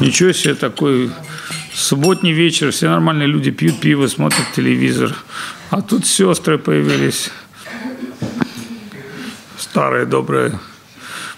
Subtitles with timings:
[0.00, 1.10] Ничего себе, такой
[1.72, 5.14] субботний вечер, все нормальные люди пьют пиво, смотрят телевизор.
[5.70, 7.30] А тут сестры появились.
[9.58, 10.58] Старые, добрые.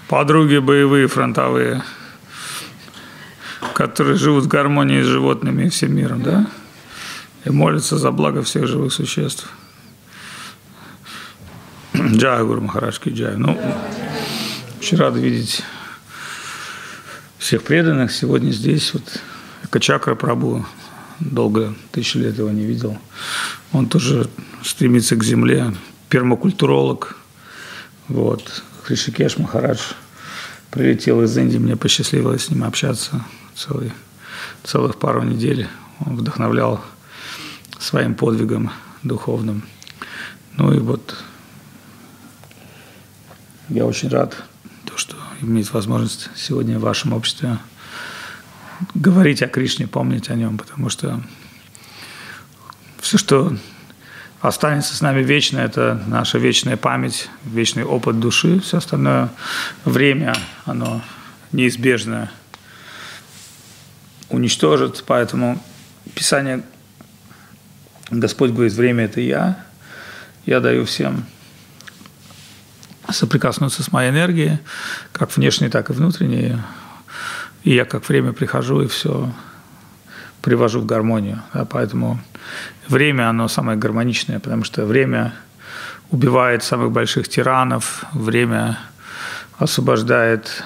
[0.09, 1.83] Подруги боевые, фронтовые.
[3.75, 6.47] Которые живут в гармонии с животными и всем миром, да?
[7.45, 9.49] И молятся за благо всех живых существ.
[11.95, 13.37] Джай, Гуру Махарашки, Джай.
[13.37, 13.59] Ну,
[14.81, 15.63] очень рад видеть
[17.47, 18.93] всех преданных сегодня здесь.
[18.93, 19.21] Вот
[19.71, 20.67] Качакра Прабу,
[21.21, 22.99] долго, тысячи лет его не видел.
[23.73, 24.29] Он тоже
[24.65, 25.73] стремится к земле,
[26.09, 27.17] пермакультуролог.
[28.09, 28.65] Вот.
[28.83, 29.93] Хришикеш Махарадж
[30.73, 33.25] прилетел из Индии, мне посчастливилось с ним общаться
[33.55, 33.93] целый,
[34.65, 35.69] целых пару недель.
[36.05, 36.85] Он вдохновлял
[37.79, 38.73] своим подвигом
[39.05, 39.63] духовным.
[40.57, 41.15] Ну и вот
[43.69, 44.35] я очень рад,
[45.41, 47.59] иметь возможность сегодня в вашем обществе
[48.95, 51.23] говорить о Кришне, помнить о нем, потому что
[53.01, 53.57] все, что
[54.41, 59.31] останется с нами вечно, это наша вечная память, вечный опыт души, все остальное
[59.85, 61.03] время, оно
[61.53, 62.31] неизбежно
[64.29, 65.63] уничтожит, поэтому
[66.15, 66.63] Писание,
[68.11, 69.65] Господь говорит, время– это я,
[70.45, 71.25] я даю всем
[73.11, 74.59] соприкоснуться с моей энергией,
[75.13, 76.57] как внешней, так и внутренней.
[77.63, 79.33] И я как время прихожу и все
[80.43, 81.43] привожу в гармонию.
[81.53, 82.21] Да, поэтому
[82.89, 85.35] время, оно самое гармоничное, потому что время
[86.11, 88.79] убивает самых больших тиранов, время
[89.59, 90.63] освобождает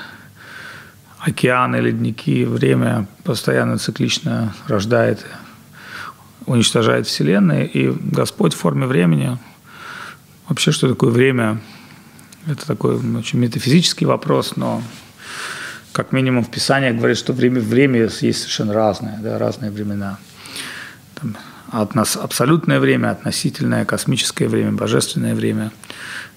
[1.18, 5.24] океаны, ледники, время постоянно циклично рождает,
[6.46, 9.38] уничтожает Вселенную, и Господь в форме времени.
[10.48, 11.60] Вообще, что такое время–
[12.46, 14.82] это такой очень метафизический вопрос, но
[15.92, 20.18] как минимум в Писании говорит, что время, время есть совершенно разное, да, разные времена.
[21.14, 21.36] Там,
[21.70, 25.70] от нас абсолютное время, относительное, космическое время, божественное время.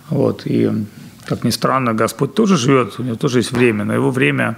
[0.09, 0.45] Вот.
[0.45, 0.69] И,
[1.25, 4.57] как ни странно, Господь тоже живет, у него тоже есть время, но его время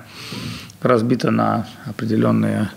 [0.81, 2.69] разбито на определенные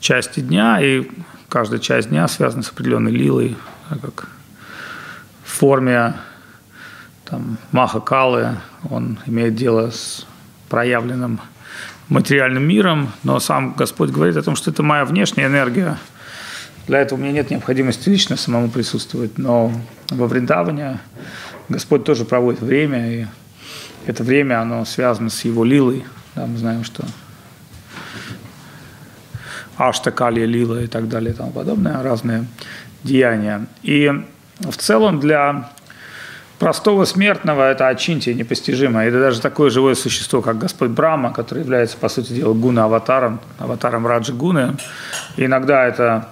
[0.00, 1.08] части дня, и
[1.48, 3.56] каждая часть дня связана с определенной лилой,
[3.88, 4.28] как
[5.44, 6.14] в форме
[7.24, 8.58] там, Маха Калы,
[8.90, 10.26] он имеет дело с
[10.68, 11.40] проявленным
[12.08, 15.98] материальным миром, но сам Господь говорит о том, что это моя внешняя энергия.
[16.86, 19.72] Для этого у меня нет необходимости лично самому присутствовать, но
[20.10, 20.98] во Вриндаване
[21.68, 23.26] Господь тоже проводит время, и
[24.06, 26.04] это время, оно связано с его лилой.
[26.34, 27.04] Да, мы знаем, что
[29.76, 32.46] Аштакалия, лила и так далее и тому подобное, разные
[33.04, 33.66] деяния.
[33.82, 34.10] И
[34.60, 35.70] в целом для
[36.62, 39.08] простого смертного это очинтие непостижимое.
[39.08, 44.06] Это даже такое живое существо, как Господь Брама, который является, по сути дела, гуна-аватаром, аватаром
[44.06, 44.76] Раджи Гуны.
[45.36, 46.28] Иногда это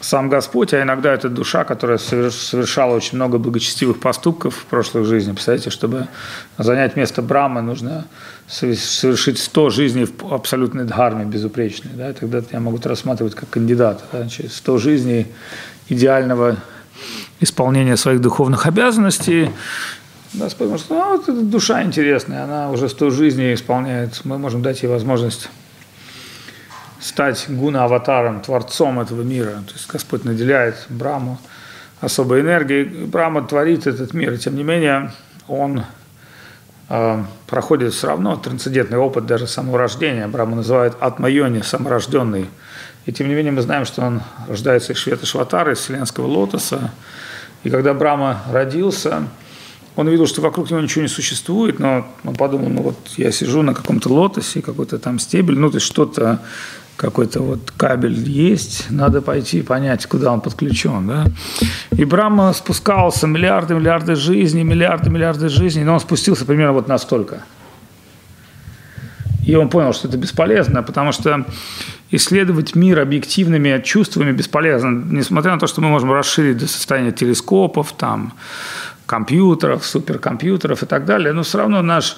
[0.00, 5.30] сам Господь, а иногда это душа, которая совершала очень много благочестивых поступков в прошлой жизни.
[5.30, 6.08] Представляете, чтобы
[6.58, 8.06] занять место Брамы, нужно
[8.48, 11.92] совершить 100 жизней в абсолютной дхарме безупречной.
[11.94, 12.12] Да?
[12.12, 14.02] тогда тебя могут рассматривать как кандидата.
[14.12, 14.26] Да?
[14.28, 15.28] 100 жизней
[15.88, 16.56] идеального
[17.44, 19.50] исполнения своих духовных обязанностей.
[20.32, 24.62] Господь может сказать, ну, вот эта душа интересная, она уже сто жизней исполняет, мы можем
[24.62, 25.48] дать ей возможность
[27.00, 29.62] стать гуна-аватаром, творцом этого мира.
[29.66, 31.38] То есть Господь наделяет Браму
[32.00, 32.84] особой энергией.
[32.84, 35.12] Брама творит этот мир, и тем не менее
[35.46, 35.84] он
[36.88, 40.26] э, проходит все равно трансцендентный опыт даже самого рождения.
[40.26, 42.48] Брама называет атмайони, саморожденный.
[43.06, 46.90] И тем не менее мы знаем, что он рождается из Швета Шватара, из вселенского лотоса,
[47.64, 49.24] и когда Брама родился,
[49.96, 53.62] он видел, что вокруг него ничего не существует, но он подумал, ну вот я сижу
[53.62, 56.40] на каком-то лотосе, какой-то там стебель, ну то есть что-то,
[56.96, 61.24] какой-то вот кабель есть, надо пойти понять, куда он подключен, да.
[61.96, 67.44] И Брама спускался миллиарды, миллиарды жизней, миллиарды, миллиарды жизней, но он спустился примерно вот настолько.
[69.46, 71.44] И он понял, что это бесполезно, потому что
[72.10, 77.92] исследовать мир объективными чувствами бесполезно, несмотря на то, что мы можем расширить до состояния телескопов,
[77.92, 78.32] там,
[79.06, 82.16] компьютеров, суперкомпьютеров и так далее, но все равно наш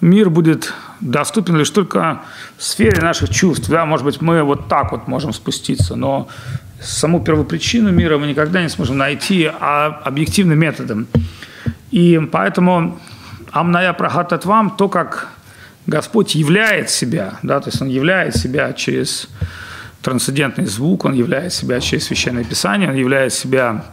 [0.00, 2.22] мир будет доступен лишь только
[2.56, 3.68] в сфере наших чувств.
[3.68, 6.28] Да, может быть, мы вот так вот можем спуститься, но
[6.80, 11.06] саму первопричину мира мы никогда не сможем найти а объективным методом.
[11.90, 12.98] И поэтому
[13.52, 15.28] Амная Прахатат вам, то, как
[15.88, 19.26] Господь являет себя, да, то есть Он являет себя через
[20.02, 23.86] трансцендентный звук, Он являет себя через Священное Писание, Он являет себя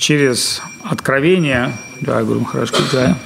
[0.00, 1.72] через откровение.
[2.00, 3.16] Да, Гуру Махарадж да.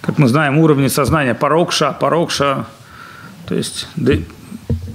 [0.00, 2.66] как мы знаем, уровни сознания парокша, парокша,
[3.46, 3.86] то есть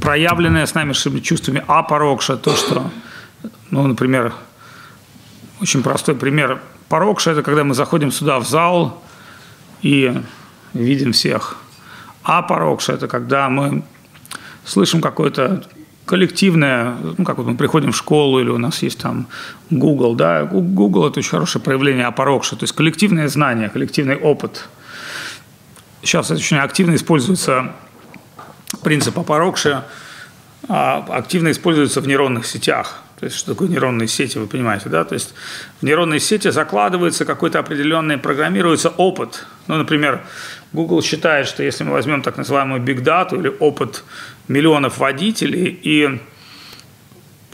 [0.01, 0.92] проявленное с нами
[1.22, 2.92] чувствами апарокша, то, что,
[3.72, 4.33] ну, например,
[5.61, 6.61] очень простой пример.
[6.88, 9.01] Парокша– это когда мы заходим сюда в зал
[9.81, 10.21] и
[10.73, 11.57] видим всех.
[12.23, 13.83] А парокша– это когда мы
[14.65, 15.63] слышим какое-то
[16.06, 19.27] коллективное, ну, как вот мы приходим в школу, или у нас есть там
[19.69, 24.67] Google, да, Google– это очень хорошее проявление апарокша, то есть коллективное знание, коллективный опыт.
[26.01, 27.73] Сейчас очень активно используется
[28.83, 29.85] принцип апарокша,
[30.67, 33.03] а, активно используется в нейронных сетях.
[33.19, 35.04] То есть, что такое нейронные сети, вы понимаете, да?
[35.04, 35.33] То есть,
[35.81, 39.45] в нейронные сети закладывается какой-то определенный, программируется опыт.
[39.68, 40.21] Ну, например,
[40.71, 44.04] Google считает, что если мы возьмем так называемую big data или опыт
[44.48, 46.19] миллионов водителей и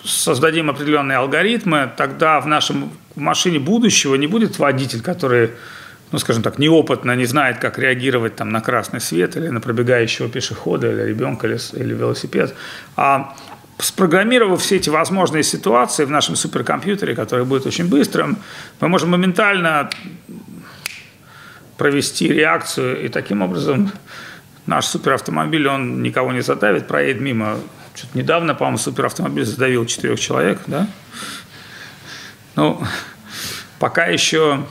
[0.03, 5.51] создадим определенные алгоритмы, тогда в нашем в машине будущего не будет водитель, который,
[6.11, 10.29] ну, скажем так, неопытно не знает, как реагировать там, на красный свет или на пробегающего
[10.29, 12.53] пешехода или ребенка или, или велосипед,
[12.95, 13.35] а
[13.77, 18.37] спрограммировав все эти возможные ситуации в нашем суперкомпьютере, который будет очень быстрым,
[18.79, 19.89] мы можем моментально
[21.77, 23.91] провести реакцию, и таким образом
[24.65, 27.59] наш суперавтомобиль, он никого не задавит, проедет мимо.
[27.93, 30.87] Что-то недавно, по-моему, суперавтомобиль задавил четырех человек, да?
[32.55, 32.81] Ну,
[33.79, 34.65] пока еще,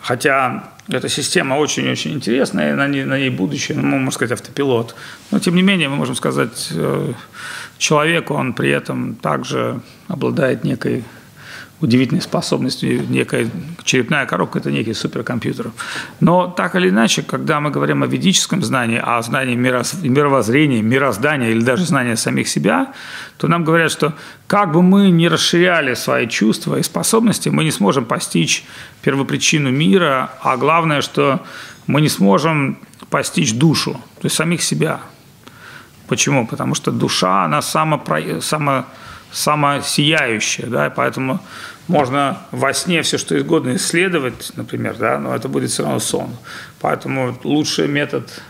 [0.00, 4.94] хотя эта система очень-очень интересная, на ней, на ней будущее, ну, можно сказать, автопилот.
[5.30, 7.12] Но, тем не менее, мы можем сказать, э,
[7.78, 11.04] человек, он при этом также обладает некой
[11.80, 13.48] удивительной способностью, некая
[13.84, 15.70] черепная коробка– это некий суперкомпьютер.
[16.18, 21.60] Но так или иначе, когда мы говорим о ведическом знании, о знании мировоззрения, мироздания или
[21.60, 22.92] даже знания самих себя,
[23.36, 24.14] то нам говорят, что
[24.48, 28.64] как бы мы ни расширяли свои чувства и способности, мы не сможем постичь
[29.02, 31.44] первопричину мира, а главное, что
[31.86, 32.78] мы не сможем
[33.08, 35.00] постичь душу, то есть самих себя–
[36.08, 36.46] Почему?
[36.46, 38.02] Потому что душа, она само,
[38.40, 38.86] само,
[39.30, 41.40] самосияющая, да, поэтому
[41.86, 46.30] можно во сне все, что угодно исследовать, например, да, но это будет все равно сон.
[46.80, 48.42] Поэтому лучший метод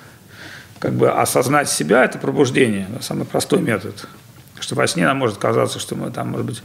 [0.78, 4.06] как бы осознать себя– это пробуждение, самый простой метод.
[4.60, 6.62] Что во сне нам может казаться, что мы там, может быть,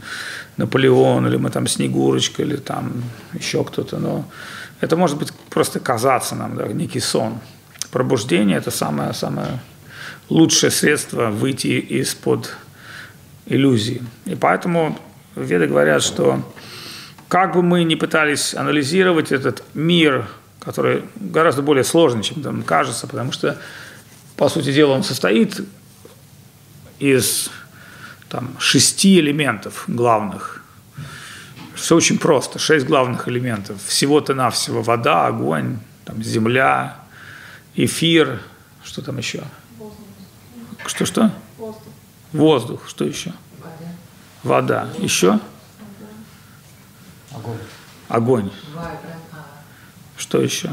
[0.56, 4.24] Наполеон, или мы там Снегурочка, или там еще кто-то, но
[4.80, 7.38] это может быть просто казаться нам, да, некий сон.
[7.90, 9.60] Пробуждение– это самое-самое
[10.28, 12.56] лучшее средство выйти из-под
[13.46, 14.02] иллюзии.
[14.24, 14.98] И поэтому
[15.36, 16.42] веды говорят, что
[17.28, 20.26] как бы мы ни пытались анализировать этот мир,
[20.60, 23.58] который гораздо более сложный, чем нам кажется, потому что,
[24.36, 25.60] по сути дела, он состоит
[26.98, 27.50] из
[28.28, 30.62] там, шести элементов главных.
[31.74, 32.58] Все очень просто.
[32.58, 33.82] Шесть главных элементов.
[33.84, 36.96] Всего-то навсего вода, огонь, там, земля,
[37.74, 38.40] эфир,
[38.84, 39.42] что там еще–
[40.86, 41.30] что-что?
[41.58, 41.82] Воздух.
[42.32, 42.88] Воздух.
[42.88, 43.32] Что еще?
[44.42, 44.86] Вода.
[44.86, 44.88] Вода.
[44.98, 45.40] Еще?
[47.34, 47.58] Огонь.
[48.08, 48.50] Огонь.
[50.16, 50.70] Что еще?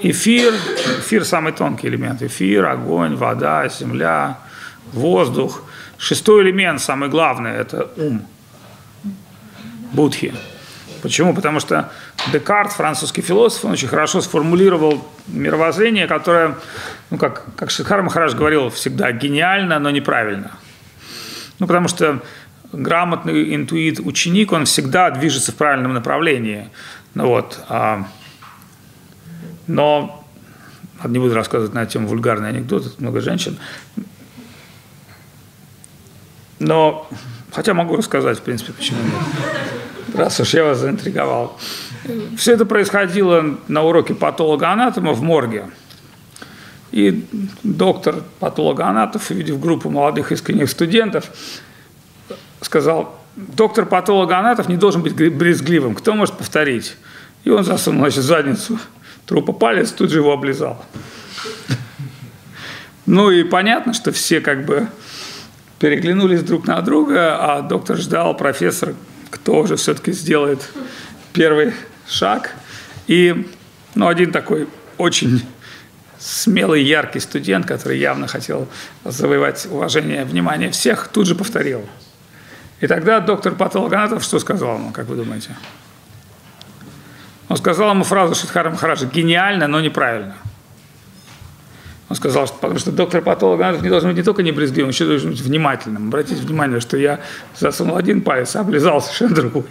[0.00, 0.54] Эфир.
[0.98, 2.22] Эфир самый тонкий элемент.
[2.22, 4.38] Эфир, огонь, вода, земля,
[4.92, 5.62] воздух.
[5.96, 8.26] Шестой элемент, самый главный, это ум.
[9.92, 10.34] Будхи.
[11.04, 11.34] Почему?
[11.34, 11.92] Потому что
[12.32, 16.54] Декарт, французский философ, он очень хорошо сформулировал мировоззрение, которое,
[17.10, 20.52] ну, как, как Шихар Махараш говорил, всегда гениально, но неправильно.
[21.58, 22.22] Ну, потому что
[22.72, 26.70] грамотный интуит ученик, он всегда движется в правильном направлении.
[27.12, 28.06] Ну, вот, а,
[29.66, 30.24] но
[31.04, 33.58] не буду рассказывать на тему вульгарный анекдот, много женщин.
[36.60, 37.06] Но,
[37.52, 39.74] хотя могу рассказать, в принципе, почему нет
[40.14, 41.58] раз уж я вас заинтриговал.
[42.36, 45.70] Все это происходило на уроке патолога-анатома в морге.
[46.92, 47.26] И
[47.62, 51.30] доктор патолога-анатов, увидев группу молодых искренних студентов,
[52.60, 56.96] сказал, доктор патолога-анатов не должен быть брезгливым, кто может повторить?
[57.42, 58.78] И он засунул, значит, задницу
[59.26, 60.84] трупа палец, тут же его облизал.
[63.06, 64.88] Ну и понятно, что все как бы
[65.78, 68.94] переглянулись друг на друга, а доктор ждал, профессор
[69.34, 70.70] кто уже все-таки сделает
[71.32, 71.74] первый
[72.08, 72.54] шаг.
[73.08, 73.50] И
[73.94, 75.44] ну, один такой очень
[76.18, 78.68] смелый, яркий студент, который явно хотел
[79.04, 81.86] завоевать уважение, внимание всех, тут же повторил.
[82.80, 85.50] И тогда доктор патологоанатов что сказал ему, как вы думаете?
[87.48, 90.36] Он сказал ему фразу Шидхара Махараджа «гениально, но неправильно».
[92.08, 95.06] Он сказал, что, потому что доктор патолог не должен быть не только не брезгливым, еще
[95.06, 96.08] должен быть внимательным.
[96.08, 97.20] Обратите внимание, что я
[97.58, 99.64] засунул один палец, а облизал совершенно другой.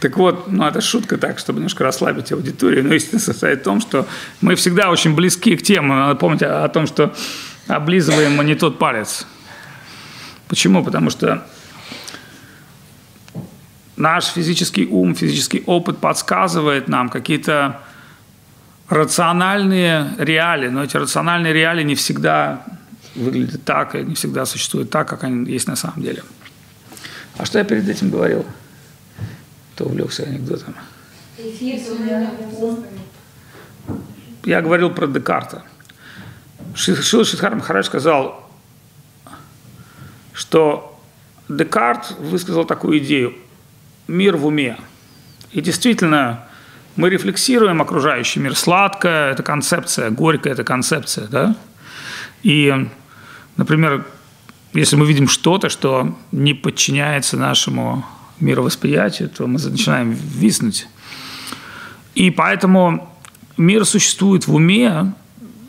[0.00, 3.80] Так вот, ну это шутка так, чтобы немножко расслабить аудиторию, но истина состоит в том,
[3.80, 4.06] что
[4.40, 5.88] мы всегда очень близки к теме.
[5.88, 7.12] Надо помнить о том, что
[7.66, 9.26] облизываем мы не тот палец.
[10.46, 10.84] Почему?
[10.84, 11.44] Потому что
[13.98, 17.80] наш физический ум, физический опыт подсказывает нам какие-то
[18.88, 22.64] рациональные реалии, но эти рациональные реалии не всегда
[23.14, 26.22] выглядят так, и не всегда существуют так, как они есть на самом деле.
[27.36, 28.44] А что я перед этим говорил?
[29.76, 30.74] То увлекся анекдотом.
[34.44, 35.62] Я говорил про Декарта.
[36.74, 38.48] Шил Шидхар Махарадж сказал,
[40.32, 41.00] что
[41.48, 43.34] Декарт высказал такую идею
[44.08, 44.76] «мир в уме».
[45.52, 46.44] И действительно,
[46.96, 48.56] мы рефлексируем окружающий мир.
[48.56, 51.28] Сладкое– это концепция, горькое– это концепция.
[51.28, 51.56] Да?
[52.42, 52.88] И,
[53.56, 54.04] например,
[54.74, 58.04] если мы видим что-то, что не подчиняется нашему
[58.40, 60.88] мировосприятию, то мы начинаем виснуть.
[62.14, 63.16] И поэтому
[63.56, 65.12] мир существует в уме,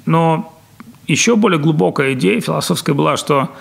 [0.06, 0.60] но
[1.08, 3.56] еще более глубокая идея философская была, что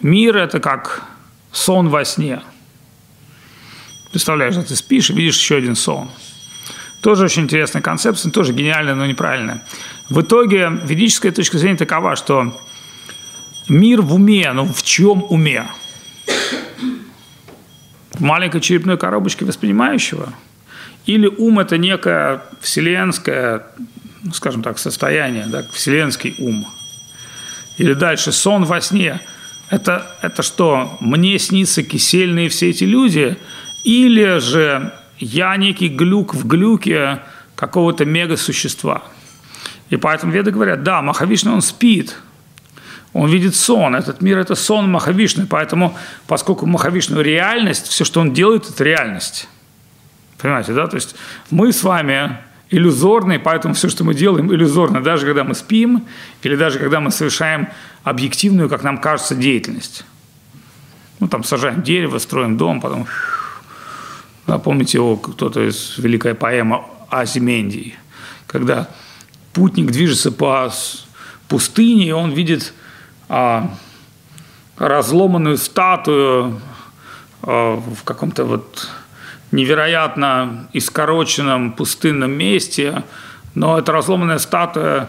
[0.00, 1.04] мир– это как
[1.52, 2.40] сон во сне.
[4.16, 6.08] Представляешь, ты спишь и видишь еще один сон.
[7.02, 9.62] Тоже очень интересная концепция, тоже гениальная, но неправильная.
[10.08, 12.58] В итоге ведическая точка зрения такова, что
[13.68, 15.66] мир в уме, но в чьем уме?
[18.14, 20.32] В маленькой черепной коробочке воспринимающего?
[21.04, 23.66] Или ум– это некое вселенское
[24.22, 26.66] ну, скажем так, состояние, да, вселенский ум.
[27.76, 29.20] Или дальше, сон во сне.
[29.68, 33.36] Это, это что, мне снится кисельные все эти люди?
[33.86, 37.20] Или же я некий глюк в глюке
[37.54, 39.04] какого-то мега-существа?
[39.90, 42.16] И поэтому веды говорят, да, Махавишна, он спит,
[43.12, 43.94] он видит сон.
[43.94, 45.46] Этот мир– это сон Махавишны.
[45.46, 49.48] Поэтому, поскольку Махавишну– реальность, все, что он делает, это реальность.
[50.36, 50.88] Понимаете, да?
[50.88, 51.14] То есть
[51.52, 52.38] мы с вами
[52.70, 56.08] иллюзорный, поэтому все, что мы делаем, иллюзорно, даже когда мы спим
[56.42, 57.68] или даже когда мы совершаем
[58.02, 60.04] объективную, как нам кажется, деятельность.
[61.20, 63.06] Ну, там сажаем дерево, строим дом, потом...
[64.46, 67.96] Да, помните его, кто-то из великая поэма Азимендии,
[68.46, 68.88] когда
[69.52, 70.70] путник движется по
[71.48, 72.72] пустыне, и он видит
[73.28, 73.74] а,
[74.78, 76.60] разломанную статую
[77.42, 78.88] а, в каком-то вот
[79.50, 83.02] невероятно искороченном пустынном месте,
[83.54, 85.08] но эта разломанная статуя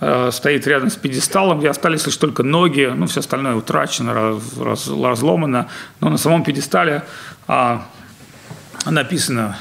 [0.00, 4.56] э, стоит рядом с пьедесталом, где остались лишь только ноги, ну, все остальное утрачено, раз,
[4.56, 5.68] раз, разломано,
[6.00, 7.02] но на самом пьедестале
[7.48, 7.84] а,
[8.90, 9.58] написано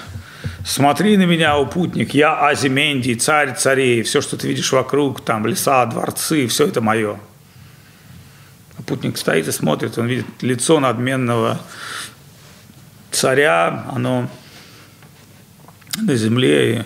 [0.65, 5.45] «Смотри на меня, о путник, я Азимендий, царь царей, все, что ты видишь вокруг, там
[5.45, 7.19] леса, дворцы, все это мое».
[8.77, 11.59] А путник стоит и смотрит, он видит лицо надменного
[13.11, 14.29] царя, оно
[15.97, 16.83] на земле, и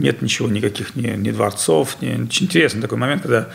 [0.00, 2.00] нет ничего, никаких ни, ни дворцов.
[2.00, 2.24] Ни...
[2.24, 3.48] Очень интересный такой момент, когда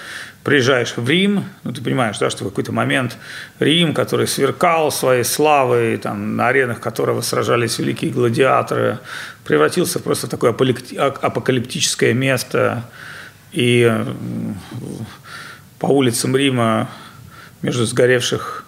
[0.46, 3.18] приезжаешь в Рим, ну, ты понимаешь, да, что в какой-то момент
[3.58, 9.00] Рим, который сверкал своей славой, там, на аренах которого сражались великие гладиаторы,
[9.44, 12.84] превратился просто в такое апокалиптическое место.
[13.54, 13.92] И
[15.80, 16.90] по улицам Рима
[17.64, 18.66] между сгоревших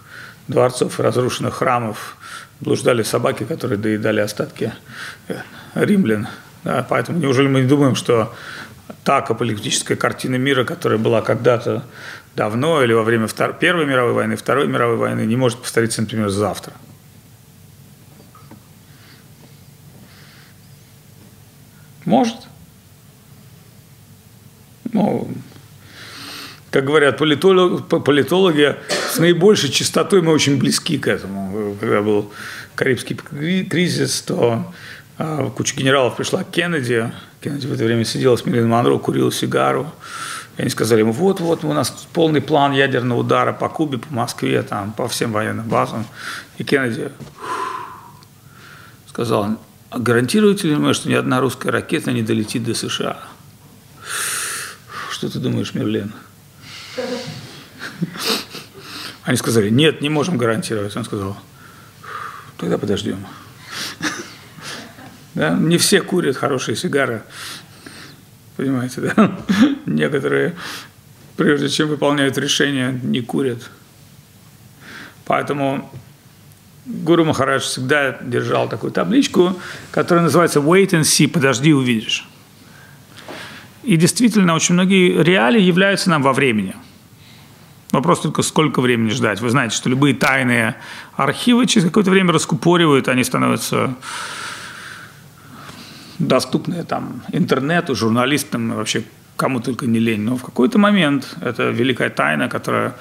[0.48, 2.16] дворцов и разрушенных храмов
[2.58, 4.72] блуждали собаки, которые доедали остатки
[5.28, 5.36] э,
[5.76, 6.26] римлян.
[6.64, 8.34] Да, поэтому неужели мы не думаем, что
[9.04, 11.84] та апокалиптическая картина мира, которая была когда-то
[12.36, 13.54] давно или во время Втор...
[13.54, 16.72] Первой мировой войны, Второй мировой войны, не может повториться, например, завтра?
[22.04, 22.36] Может.
[24.92, 25.30] Ну,
[26.70, 28.76] как говорят политологи, политологи,
[29.12, 31.76] с наибольшей частотой мы очень близки к этому.
[31.80, 32.32] Когда был
[32.74, 33.16] Карибский
[33.64, 34.72] кризис, то
[35.16, 37.10] а, куча генералов пришла к Кеннеди.
[37.40, 39.92] Кеннеди в это время сидел с Мерлин Монро, курил сигару.
[40.56, 44.62] И они сказали ему, вот-вот, у нас полный план ядерного удара по Кубе, по Москве,
[44.62, 46.04] там, по всем военным базам.
[46.58, 47.12] И Кеннеди
[49.08, 49.58] сказал,
[49.90, 53.18] а гарантируете ли вы, что ни одна русская ракета не долетит до США?
[55.10, 56.12] Что ты думаешь, Мерлен?
[59.22, 60.96] Они сказали, нет, не можем гарантировать.
[60.96, 61.36] Он сказал,
[62.56, 63.26] тогда подождем.
[65.38, 65.50] Да?
[65.50, 67.22] Не все курят хорошие сигары.
[68.56, 69.38] Понимаете, да?
[69.86, 70.56] Некоторые,
[71.36, 73.70] прежде чем выполняют решение, не курят.
[75.26, 75.88] Поэтому
[76.86, 79.56] Гуру Махарадж всегда держал такую табличку,
[79.92, 82.28] которая называется «Wait and see», «Подожди, увидишь».
[83.84, 86.74] И действительно, очень многие реалии являются нам во времени–
[87.90, 89.40] Вопрос только, сколько времени ждать.
[89.40, 90.76] Вы знаете, что любые тайные
[91.16, 93.96] архивы через какое-то время раскупоривают, они становятся
[96.18, 99.04] доступное там интернету, журналистам, вообще
[99.36, 100.22] кому только не лень.
[100.22, 102.94] Но в какой-то момент это великая тайна, которая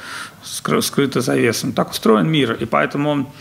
[0.43, 1.73] скрыта завесом.
[1.73, 2.53] Так устроен мир.
[2.53, 3.33] И поэтому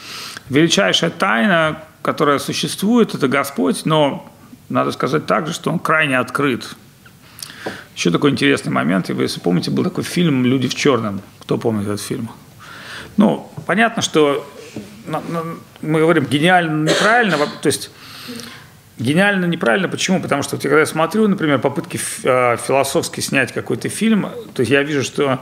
[0.48, 4.32] величайшая тайна, которая существует, это Господь, но
[4.68, 6.74] надо сказать также, что Он крайне открыт.
[7.94, 9.10] Еще такой интересный момент.
[9.10, 11.20] Если помните, был такой фильм «Люди в черном».
[11.40, 12.30] Кто помнит этот фильм?
[13.16, 14.46] Ну, понятно, что
[15.82, 17.36] мы говорим гениально, неправильно.
[17.36, 17.90] То есть
[18.98, 19.88] Гениально неправильно.
[19.88, 20.20] Почему?
[20.20, 25.02] Потому что когда я смотрю, например, попытки а, философски снять какой-то фильм, то я вижу,
[25.02, 25.40] что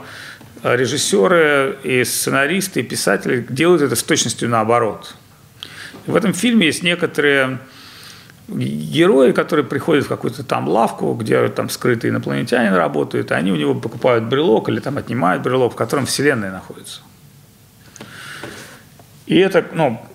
[0.63, 5.15] режиссеры и сценаристы, и писатели делают это с точностью наоборот.
[6.07, 7.59] В этом фильме есть некоторые
[8.47, 13.55] герои, которые приходят в какую-то там лавку, где там скрытый инопланетянин работает, и они у
[13.55, 17.01] него покупают брелок или там отнимают брелок, в котором Вселенная находится.
[19.25, 20.05] И это, ну,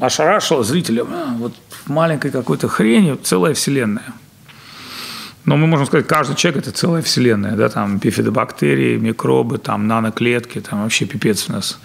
[0.00, 1.04] ошарашило зрителя.
[1.08, 1.54] А, вот
[1.86, 4.12] маленькой какой-то хрени целая вселенная.
[5.44, 10.60] Но мы можем сказать, каждый человек– это целая вселенная, да, там бифидобактерии, микробы, там наноклетки,
[10.60, 11.78] там вообще пипец у нас,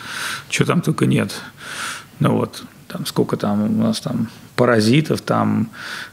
[0.48, 1.34] чего там только нет.
[2.20, 5.70] Ну вот, там сколько там у нас там паразитов, там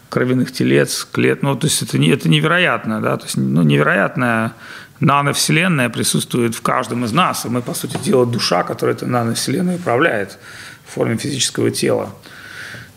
[0.08, 4.52] кровяных телец, клет, ну то есть это, не, это невероятно, да, то есть ну, невероятная
[4.98, 9.76] нановселенная присутствует в каждом из нас, и мы, по сути дела, душа, которая эту нановселенную
[9.76, 10.38] управляет
[10.86, 12.14] в форме физического тела.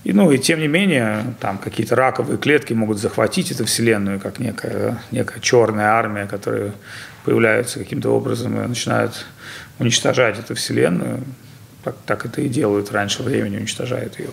[0.03, 4.39] И, ну, и тем не менее, там какие-то раковые клетки могут захватить эту Вселенную, как
[4.39, 6.71] некая, некая черная армия, которая
[7.25, 9.25] появляется каким-то образом и начинают
[9.77, 11.21] уничтожать эту Вселенную.
[11.83, 14.29] Так, так это и делают раньше времени, уничтожают ее.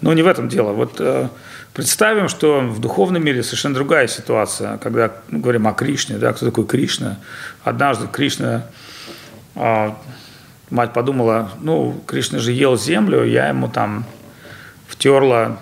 [0.00, 0.72] Но не в этом дело.
[0.72, 1.28] Вот э,
[1.72, 6.46] представим, что в духовном мире совершенно другая ситуация, когда ну, говорим о Кришне, да, кто
[6.46, 7.18] такой Кришна.
[7.64, 8.66] Однажды Кришна
[9.54, 9.90] э,
[10.70, 14.04] мать подумала, ну, Кришна же ел землю, я ему там
[14.88, 15.60] втерла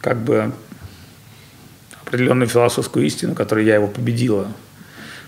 [0.00, 0.52] как бы
[2.04, 4.48] определенную философскую истину, которой я его победила.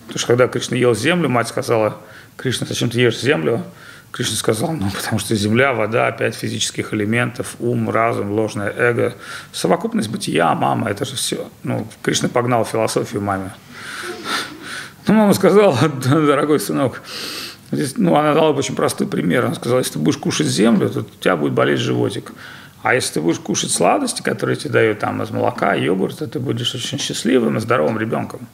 [0.07, 1.99] Потому что когда Кришна ел землю, мать сказала,
[2.37, 3.65] Кришна, зачем ты ешь землю?
[4.13, 9.15] Кришна сказал, ну, потому что земля, вода, пять физических элементов, ум, разум, ложное эго,
[9.53, 11.51] совокупность бытия, мама, это же все.
[11.65, 13.53] Ну, Кришна погнал философию маме.
[15.07, 17.03] Ну, мама сказала, дорогой сынок,
[17.73, 19.45] Здесь, ну, она дала очень простой пример.
[19.45, 22.33] Она сказала, если ты будешь кушать землю, то у тебя будет болеть животик.
[22.83, 26.39] А если ты будешь кушать сладости, которые тебе дают там из молока, йогурт, то ты
[26.39, 28.47] будешь очень счастливым и здоровым ребенком.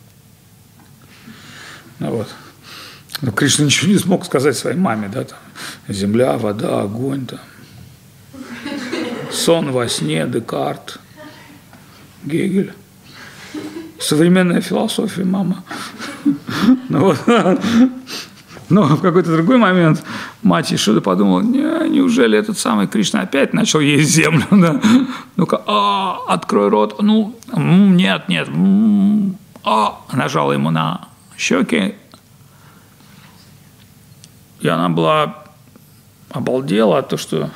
[1.98, 2.28] Ну вот.
[3.20, 5.38] Но Кришна ничего не смог сказать своей маме, да, там,
[5.86, 7.40] земля, вода, огонь, там,
[9.30, 10.98] сон во сне, Декарт,
[12.24, 12.72] Гегель.
[14.00, 15.64] Современная философия, мама.
[16.88, 17.18] Ну, вот.
[18.72, 20.02] Но в какой-то другой момент
[20.42, 24.46] мать Ишуда подумала, не, неужели этот самый Кришна опять начал есть землю?
[24.50, 24.80] Да?
[25.36, 27.02] Ну-ка, а, открой рот.
[27.02, 28.48] Ну, нет, нет.
[29.62, 31.96] А, нажала ему на щеки.
[34.60, 35.44] И она была
[36.30, 37.50] обалдела от того, что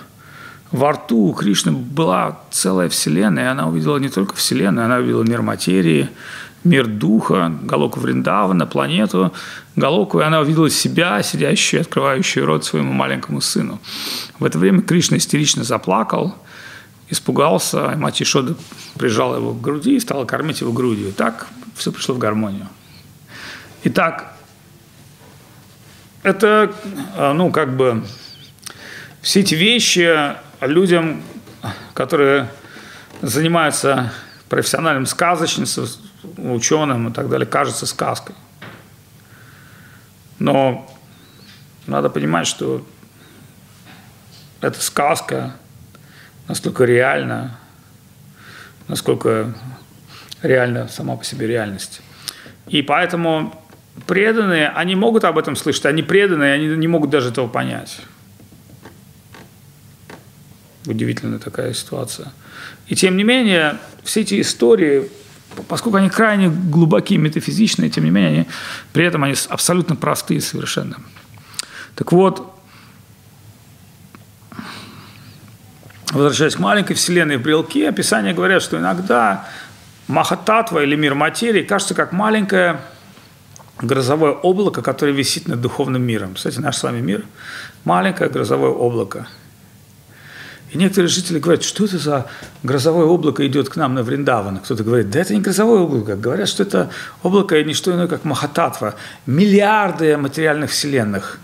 [0.70, 5.22] во рту у Кришны была целая вселенная, и она увидела не только вселенную, она увидела
[5.22, 6.10] мир материи,
[6.66, 9.32] мир духа, Галоку Вриндавана, планету
[9.76, 13.80] Галоку, и она увидела себя, сидящую, открывающую рот своему маленькому сыну.
[14.38, 16.34] В это время Кришна истерично заплакал,
[17.08, 18.56] испугался, и мать Ишода
[18.98, 21.08] прижала его к груди и стала кормить его грудью.
[21.08, 22.68] И так все пришло в гармонию.
[23.84, 24.32] Итак,
[26.22, 26.74] это,
[27.34, 28.04] ну, как бы,
[29.22, 31.22] все эти вещи людям,
[31.94, 32.48] которые
[33.22, 34.12] занимаются
[34.48, 35.84] профессиональным сказочницей,
[36.36, 38.34] ученым и так далее, кажется сказкой.
[40.38, 40.86] Но
[41.86, 42.86] надо понимать, что
[44.60, 45.54] эта сказка
[46.48, 47.58] настолько реальна,
[48.88, 49.54] насколько
[50.42, 52.00] реальна сама по себе реальность.
[52.66, 53.62] И поэтому
[54.06, 58.00] преданные, они могут об этом слышать, они преданные, они не могут даже этого понять.
[60.86, 62.32] Удивительная такая ситуация.
[62.86, 65.10] И тем не менее, все эти истории
[65.68, 68.48] поскольку они крайне глубокие, метафизичные, тем не менее, они,
[68.92, 70.96] при этом они абсолютно простые совершенно.
[71.94, 72.54] Так вот,
[76.10, 79.48] возвращаясь к маленькой вселенной в брелке, описания говорят, что иногда
[80.08, 82.80] Махататва или мир материи кажется как маленькое
[83.78, 86.34] грозовое облако, которое висит над духовным миром.
[86.34, 87.24] Кстати, наш с вами мир–
[87.84, 89.26] маленькое грозовое облако–
[90.70, 92.26] и некоторые жители говорят, что это за
[92.62, 94.58] грозовое облако идет к нам на Вриндаван.
[94.58, 96.16] Кто-то говорит, да это не грозовое облако.
[96.16, 96.90] Говорят, что это
[97.22, 98.96] облако не что иное, как Махататва.
[99.26, 101.38] Миллиарды материальных вселенных.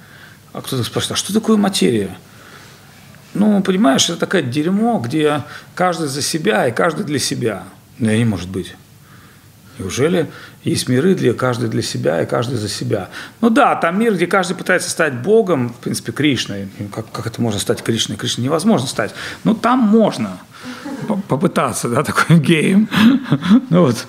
[0.52, 2.16] А кто-то спрашивает, а что такое материя?
[3.34, 5.42] Ну, понимаешь, это такое дерьмо, где
[5.74, 7.64] каждый за себя и каждый для себя.
[7.98, 8.74] Ну, не может быть.
[9.78, 10.30] Неужели
[10.64, 13.08] есть миры для каждый для себя и каждый за себя?
[13.40, 16.68] Ну да, там мир, где каждый пытается стать Богом, в принципе, Кришной.
[16.94, 18.16] Как, как это можно стать Кришной?
[18.16, 19.12] Кришной невозможно стать.
[19.44, 20.38] Но там можно
[21.28, 22.88] попытаться, да, такой гейм.
[23.70, 24.06] ну, вот.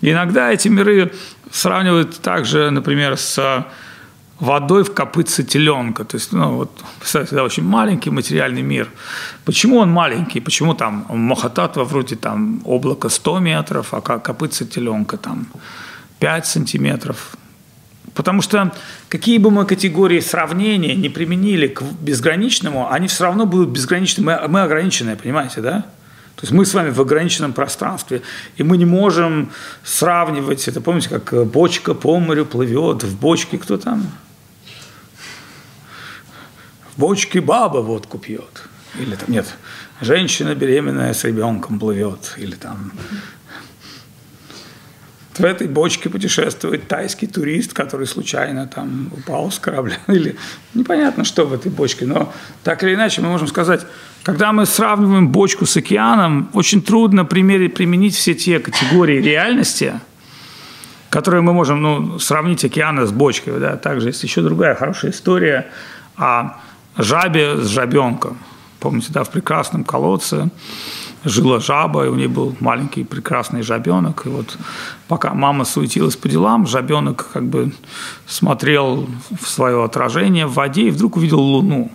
[0.00, 1.12] Иногда эти миры
[1.50, 3.66] сравнивают также, например, с
[4.38, 6.04] водой в копытце теленка.
[6.04, 8.88] То есть, ну, вот, представьте, да, очень маленький материальный мир.
[9.44, 10.40] Почему он маленький?
[10.40, 15.46] Почему там Махататва вроде там облако 100 метров, а копытце теленка там
[16.20, 17.36] 5 сантиметров?
[18.14, 18.72] Потому что
[19.08, 24.24] какие бы мы категории сравнения не применили к безграничному, они все равно будут безграничны.
[24.24, 25.86] Мы, мы ограниченные, понимаете, да?
[26.36, 28.22] То есть мы с вами в ограниченном пространстве,
[28.56, 29.50] и мы не можем
[29.84, 30.80] сравнивать это.
[30.82, 34.06] Помните, как бочка по морю плывет, в бочке кто там?
[36.94, 38.64] В бочке баба водку пьет.
[38.98, 39.46] Или там, нет,
[40.00, 42.34] женщина беременная с ребенком плывет.
[42.36, 42.92] Или там
[45.38, 49.96] в этой бочке путешествует тайский турист, который случайно там упал с корабля.
[50.08, 50.36] Или
[50.74, 52.06] непонятно, что в этой бочке.
[52.06, 53.86] Но так или иначе мы можем сказать,
[54.22, 60.00] когда мы сравниваем бочку с океаном, очень трудно примерить, применить все те категории реальности,
[61.10, 63.60] которые мы можем ну, сравнить океаны с бочкой.
[63.60, 63.76] Да?
[63.76, 65.68] Также есть еще другая хорошая история
[66.16, 66.58] о
[66.96, 68.38] жабе с жабенком.
[68.80, 70.50] Помните, да, в прекрасном колодце
[71.26, 74.26] жила жаба, и у нее был маленький прекрасный жабенок.
[74.26, 74.56] И вот
[75.08, 77.72] пока мама суетилась по делам, жабенок как бы
[78.26, 79.08] смотрел
[79.40, 81.90] в свое отражение в воде и вдруг увидел луну.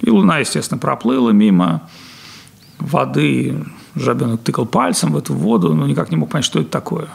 [0.00, 1.88] И луна, естественно, проплыла мимо
[2.78, 3.64] воды.
[3.94, 7.08] Жабенок тыкал пальцем в эту воду, но никак не мог понять, что это такое.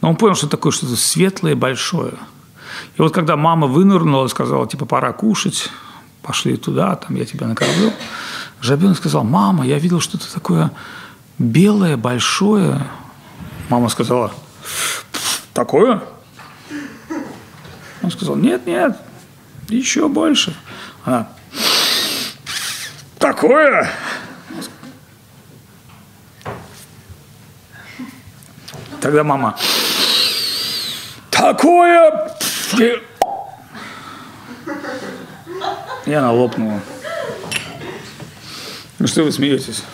[0.00, 2.12] Но он понял, что это такое что-то светлое, большое.
[2.96, 5.70] И вот когда мама вынырнула и сказала, типа, пора кушать,
[6.22, 7.92] пошли туда, там я тебя накормлю.
[8.60, 10.70] Жабенок сказал, мама, я видел что-то такое
[11.38, 12.86] белое, большое.
[13.68, 14.32] Мама сказала,
[15.54, 16.02] такое?
[18.02, 18.96] Он сказал, нет, нет,
[19.68, 20.56] еще больше.
[21.04, 21.28] Она,
[23.18, 23.90] такое?
[29.00, 29.56] Тогда мама,
[31.30, 32.30] такое?
[36.10, 36.80] И она лопнула.
[38.98, 39.84] Ну что вы смеетесь?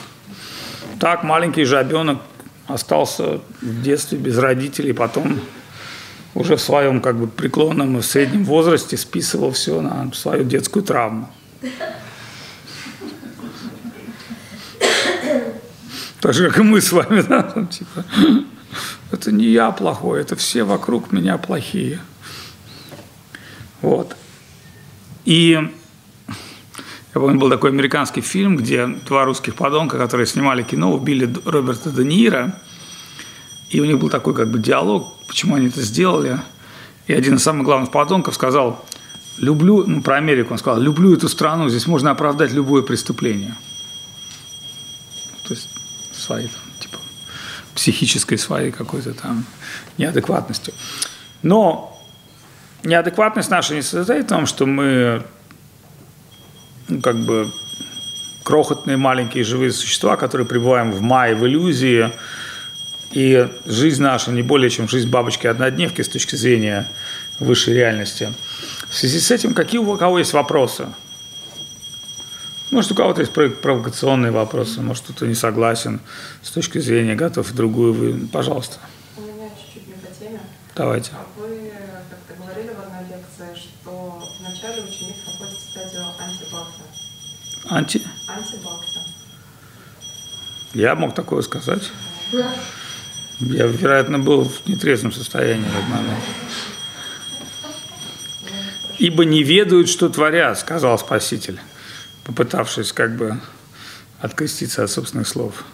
[0.99, 2.23] Так маленький жабенок
[2.67, 5.39] остался в детстве без родителей, потом
[6.35, 10.83] уже в своем как бы преклонном и в среднем возрасте списывал все на свою детскую
[10.83, 11.31] травму.
[16.23, 18.07] Так же, как и мы с вами, да, там, типа,
[19.13, 22.01] это не я плохой, это все вокруг меня плохие.
[23.83, 24.17] Вот.
[25.27, 25.76] И
[27.17, 31.91] я помню, был такой американский фильм, где два русских подонка, которые снимали кино, убили Роберта
[31.91, 32.55] Де Ниро.
[33.71, 36.39] И у них был такой как бы диалог, почему они это сделали.
[37.07, 38.85] И один из самых главных подонков сказал,
[39.39, 43.55] люблю, ну, про Америку он сказал, люблю эту страну, здесь можно оправдать любое преступление.
[45.45, 45.71] То есть
[46.13, 46.99] своей, там, типа,
[47.75, 49.47] психической своей какой-то там
[49.97, 50.75] неадекватностью.
[51.41, 51.99] Но
[52.83, 55.25] неадекватность наша не состоит в том, что мы
[56.89, 57.51] ну, как бы
[58.43, 62.13] крохотные маленькие живые существа, которые пребываем в мае, в иллюзии,
[63.11, 66.87] и жизнь наша не более чем жизнь бабочки-однодневки с точки зрения
[67.41, 68.33] высшей реальности.
[68.89, 70.87] В связи с этим, какие у кого есть вопросы?
[72.71, 76.01] Может, у кого-то есть провокационные вопросы, может, кто-то не согласен
[76.43, 78.29] с точки зрения, готов другую вы.
[78.29, 78.79] Пожалуйста.
[79.17, 80.41] У меня чуть-чуть не по теме.
[80.75, 81.13] Давайте.
[81.37, 81.73] Вы
[82.11, 86.83] как-то говорили в одной лекции, что вначале ученик находит стадию антибакта.
[87.69, 88.03] Анти?
[88.27, 89.01] Антибакта.
[90.75, 91.91] Я мог такое сказать.
[93.39, 96.25] Я, вероятно, был в нетрезвом состоянии в этот момент.
[98.99, 101.61] «Ибо не ведают, что творят»,— сказал Спаситель,
[102.25, 103.39] попытавшись как бы
[104.21, 105.65] откреститься от собственных слов.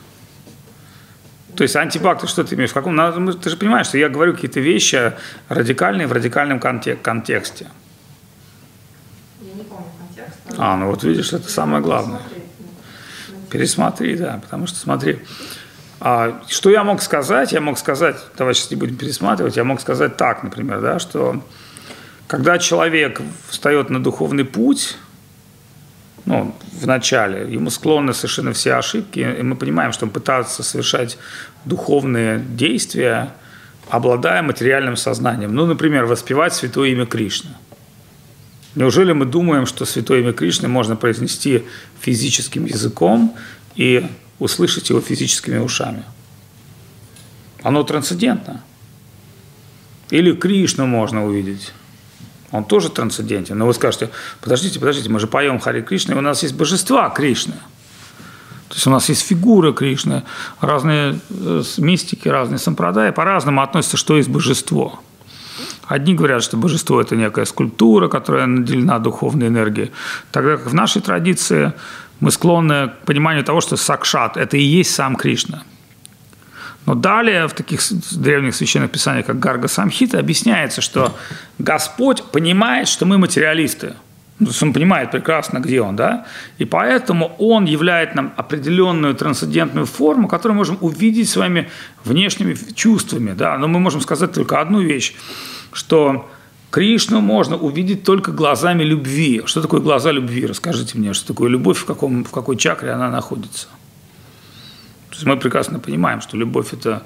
[1.56, 2.70] То есть антибак, ты что ты имеешь?
[2.70, 2.96] В каком?
[2.96, 5.12] Ну, ты же понимаешь, что я говорю какие-то вещи
[5.48, 7.68] радикальные в радикальном контексте.
[9.40, 10.38] Я не помню контекст.
[10.58, 12.20] А, ну вот видишь, это самое главное.
[13.50, 15.20] Пересмотри, да, потому что смотри,
[16.00, 17.52] а, что я мог сказать?
[17.52, 21.42] Я мог сказать, давай сейчас не будем пересматривать, я мог сказать так, например, да, что
[22.26, 24.96] когда человек встает на духовный путь,
[26.24, 31.18] ну, в начале, ему склонны совершенно все ошибки, и мы понимаем, что он пытается совершать
[31.64, 33.34] духовные действия,
[33.88, 35.54] обладая материальным сознанием.
[35.54, 37.50] Ну, например, воспевать святое имя Кришны.
[38.74, 41.64] Неужели мы думаем, что святое имя Кришны можно произнести
[42.00, 43.36] физическим языком
[43.76, 44.06] и
[44.42, 46.04] услышать его физическими ушами.
[47.62, 48.62] Оно трансцендентно.
[50.10, 51.72] Или Кришну можно увидеть.
[52.50, 53.56] Он тоже трансцендентен.
[53.56, 57.08] Но вы скажете, подождите, подождите, мы же поем Хари Кришна, и у нас есть божества
[57.08, 57.54] Кришны.
[58.68, 60.24] То есть у нас есть фигура Кришны,
[60.60, 65.00] разные э, мистики, разные сампрадаи по-разному относятся, что есть божество.
[65.86, 69.90] Одни говорят, что божество– это некая скульптура, которая наделена духовной энергией,
[70.30, 71.72] тогда как в нашей традиции
[72.20, 75.62] мы склонны к пониманию того, что сакшат– это и есть сам Кришна–
[76.86, 77.80] но далее в таких
[78.12, 81.16] древних священных писаниях, как Гарга Самхита, объясняется, что
[81.58, 83.94] Господь понимает, что мы материалисты.
[84.40, 86.26] Ну, он понимает прекрасно, где он, да?
[86.58, 91.70] И поэтому он являет нам определенную трансцендентную форму, которую мы можем увидеть своими
[92.04, 93.56] внешними чувствами, да?
[93.58, 95.14] Но мы можем сказать только одну вещь,
[95.72, 96.30] что
[96.70, 99.42] Кришну можно увидеть только глазами любви.
[99.44, 100.46] Что такое глаза любви?
[100.46, 103.68] Расскажите мне, что такое любовь, в, каком, в какой чакре она находится–
[105.12, 107.02] то есть мы прекрасно понимаем, что любовь– это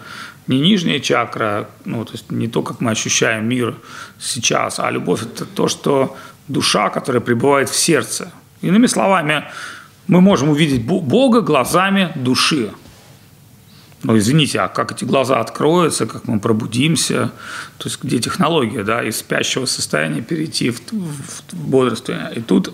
[0.46, 3.74] не нижняя чакра, ну, то есть не то, как мы ощущаем мир
[4.20, 8.30] сейчас, а любовь– это то, что душа, которая пребывает в сердце.
[8.62, 9.46] Иными словами,
[10.06, 12.70] мы можем увидеть Бога глазами души.
[14.02, 17.32] Ну, извините, а как эти глаза откроются, как мы пробудимся,
[17.78, 22.32] то есть где технология, да, из спящего состояния перейти в, в, в бодрствование.
[22.36, 22.72] И тут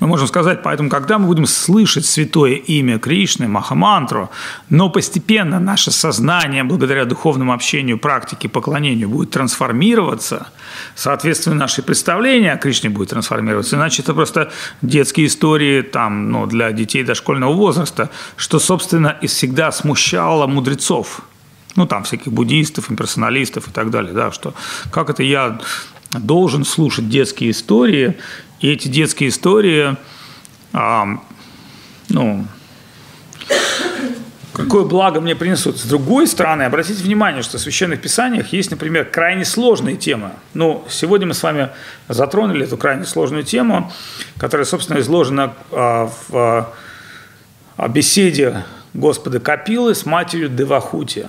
[0.00, 4.30] мы можем сказать, поэтому, когда мы будем слышать святое имя Кришны, Махамантру,
[4.68, 10.48] но постепенно наше сознание, благодаря духовному общению, практике, поклонению, будет трансформироваться,
[10.94, 13.76] соответственно, наши представления о Кришне будут трансформироваться.
[13.76, 14.50] Иначе это просто
[14.82, 21.22] детские истории там, ну, для детей дошкольного возраста, что, собственно, и всегда смущало мудрецов
[21.76, 24.54] ну, там, всяких буддистов, имперсоналистов и так далее, да, что
[24.92, 25.58] как это я
[26.12, 28.16] должен слушать детские истории
[28.64, 29.94] и эти детские истории,
[30.72, 31.18] а,
[32.08, 32.46] ну,
[34.54, 35.76] какое благо мне принесут.
[35.76, 40.30] С другой стороны, обратите внимание, что в священных писаниях есть, например, крайне сложные темы.
[40.54, 41.68] Ну, сегодня мы с вами
[42.08, 43.92] затронули эту крайне сложную тему,
[44.38, 46.72] которая, собственно, изложена а, в
[47.76, 51.26] а, беседе Господа Капилы с матерью Девахути.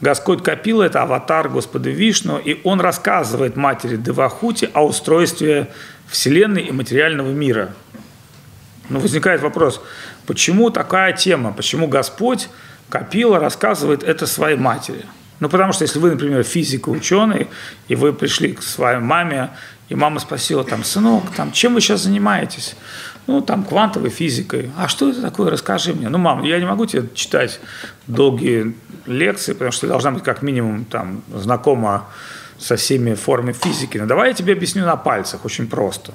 [0.00, 5.70] Господь Капила– это аватар Господа Вишну, и он рассказывает матери Девахути о устройстве
[6.08, 7.74] Вселенной и материального мира.
[8.88, 9.80] Но возникает вопрос,
[10.26, 12.48] почему такая тема, почему Господь
[12.90, 15.06] Капила рассказывает это своей матери?
[15.40, 17.48] Ну, потому что если вы, например, физик и ученый,
[17.88, 19.50] и вы пришли к своей маме,
[19.88, 22.76] и мама спросила, там, сынок, там, чем вы сейчас занимаетесь?
[23.26, 24.70] Ну, там, квантовой физикой.
[24.76, 25.50] А что это такое?
[25.50, 26.08] Расскажи мне.
[26.08, 27.58] Ну, мам, я не могу тебе читать
[28.06, 28.74] долгие
[29.06, 32.06] лекции, потому что ты должна быть как минимум там знакома
[32.58, 33.98] со всеми формами физики.
[33.98, 36.12] Но давай я тебе объясню на пальцах, очень просто.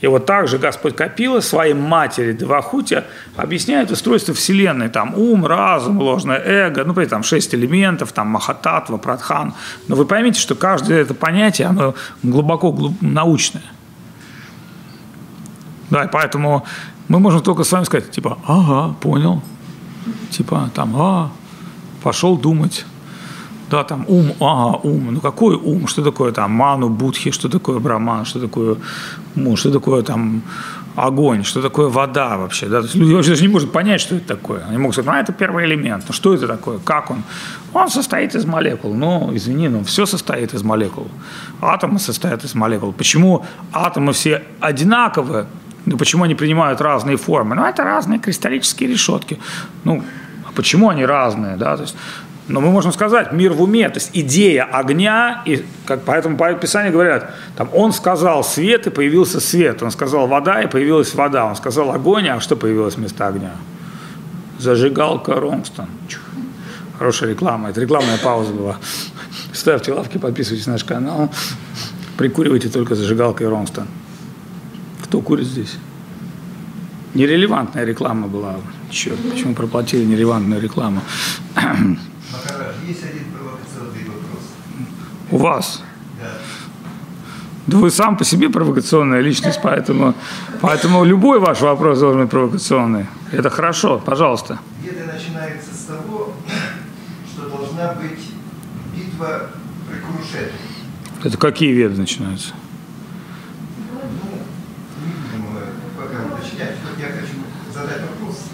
[0.00, 3.04] И вот так же Господь Капила своей матери Девахуте
[3.36, 4.88] объясняет устройство Вселенной.
[4.88, 9.54] Там ум, разум, ложное эго, ну, там шесть элементов, там Махататва, Прадхан.
[9.86, 11.94] Но вы поймите, что каждое это понятие, оно
[12.24, 13.00] глубоко глуб...
[13.00, 13.62] научное.
[15.92, 16.64] Да, и поэтому
[17.08, 19.42] мы можем только с вами сказать, типа, ага, понял.
[20.30, 21.30] Типа, там, а,
[22.02, 22.86] пошел думать
[23.72, 26.50] да, там ум, ага, ум, ну какой ум, что такое там?
[26.52, 28.76] Ману, будхи, что такое браман, что такое
[29.34, 30.42] му, что такое там
[30.94, 34.16] огонь, что такое вода вообще, да, то есть люди вообще даже не могут понять, что
[34.16, 37.22] это такое, они могут сказать, ну это первый элемент, ну что это такое, как он,
[37.72, 41.06] он состоит из молекул, ну извини, но все состоит из молекул,
[41.62, 45.46] атомы состоят из молекул, почему атомы все одинаковые,
[45.86, 49.38] ну почему они принимают разные формы, ну это разные кристаллические решетки,
[49.84, 50.02] ну
[50.46, 51.96] а почему они разные, да, то есть
[52.48, 56.52] но мы можем сказать, мир в уме, то есть идея огня, и как, поэтому по
[56.54, 61.46] Писанию говорят, там, он сказал свет, и появился свет, он сказал вода, и появилась вода,
[61.46, 63.52] он сказал огонь, а что появилось вместо огня?
[64.58, 65.86] Зажигалка Ромстон.
[66.98, 68.76] Хорошая реклама, это рекламная пауза была.
[69.52, 71.30] Ставьте лавки, подписывайтесь на наш канал,
[72.16, 73.86] прикуривайте только зажигалкой Ромстон.
[75.12, 75.76] Кто курит здесь?
[77.12, 78.56] Нерелевантная реклама была.
[78.90, 81.02] Черт, почему проплатили нерелевантную рекламу?
[81.54, 84.42] Махарадж, есть один провокационный вопрос.
[85.30, 85.82] У вас?
[86.18, 86.30] Да.
[87.66, 90.14] Да вы сам по себе провокационная личность, поэтому,
[90.62, 93.04] поэтому любой ваш вопрос должен быть провокационный.
[93.32, 94.60] Это хорошо, пожалуйста.
[94.82, 96.32] Веда начинается с того,
[97.34, 98.30] что должна быть
[98.96, 99.50] битва
[99.90, 100.52] при Курушетре.
[101.22, 102.54] Это какие веды начинаются?
[103.92, 108.46] Ну, не будем э, пока уточнять, вот я хочу задать вопрос.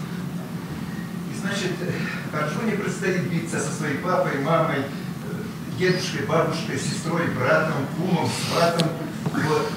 [1.31, 1.71] И значит,
[2.99, 4.83] Предстоит биться со своей папой, мамой,
[5.77, 8.89] дедушкой, бабушкой, сестрой, братом, кумом, братом.
[9.23, 9.71] Вот.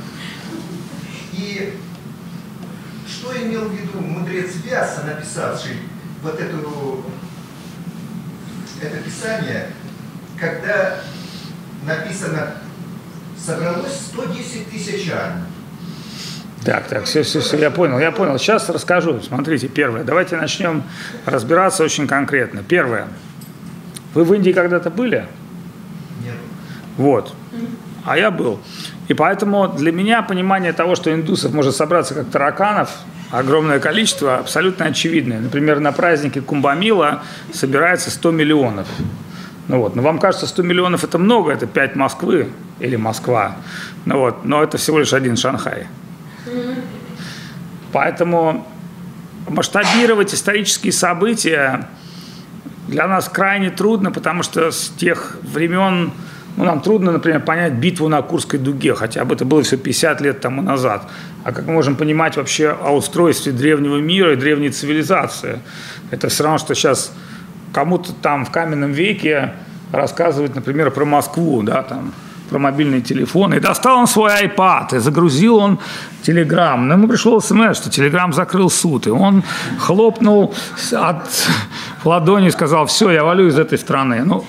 [1.33, 1.79] И
[3.07, 5.77] что имел в виду мудрец Вяса, написавший
[6.21, 7.05] вот эту,
[8.81, 9.69] это писание,
[10.37, 10.99] когда
[11.85, 12.57] написано
[13.39, 15.52] «собралось 110 тысяч армий».
[16.65, 18.39] Так, так, все, все, все, я понял, я понял.
[18.39, 19.21] Сейчас расскажу.
[19.21, 20.05] Смотрите, первое.
[20.05, 20.85] Давайте начнем
[21.27, 22.63] разбираться очень конкретно.
[22.63, 23.09] Первое.
[24.15, 25.27] Вы в Индии когда-то были?
[26.23, 26.35] Нет.
[26.97, 27.35] Вот.
[28.05, 28.61] А я был.
[29.09, 32.91] И поэтому для меня понимание того, что индусов может собраться как тараканов,
[33.31, 35.41] огромное количество, абсолютно очевидное.
[35.41, 37.23] Например, на празднике Кумбамила
[37.53, 38.87] собирается 100 миллионов.
[39.67, 39.97] Ну вот.
[39.97, 43.57] Но вам кажется, 100 миллионов это много, это 5 Москвы или Москва.
[44.05, 44.45] Ну вот.
[44.45, 45.89] Но это всего лишь один Шанхай.
[47.93, 48.67] Поэтому
[49.49, 51.89] масштабировать исторические события
[52.89, 56.13] для нас крайне трудно, потому что с тех времен
[56.57, 60.21] ну, нам трудно, например, понять битву на Курской дуге, хотя бы это было все 50
[60.21, 61.09] лет тому назад.
[61.45, 65.61] А как мы можем понимать вообще о устройстве древнего мира и древней цивилизации?
[66.11, 67.13] Это все равно, что сейчас
[67.73, 69.55] кому-то там в каменном веке
[69.93, 72.13] рассказывать, например, про Москву, да, там,
[72.53, 73.55] про мобильный телефон.
[73.55, 75.79] И достал он свой iPad, и загрузил он
[76.23, 76.77] Telegram.
[76.77, 79.07] Но ему пришло смс, что Telegram закрыл суд.
[79.07, 79.43] И он
[79.79, 80.55] хлопнул
[80.93, 81.49] от
[82.05, 84.23] ладони и сказал, все, я валю из этой страны.
[84.25, 84.45] Ну,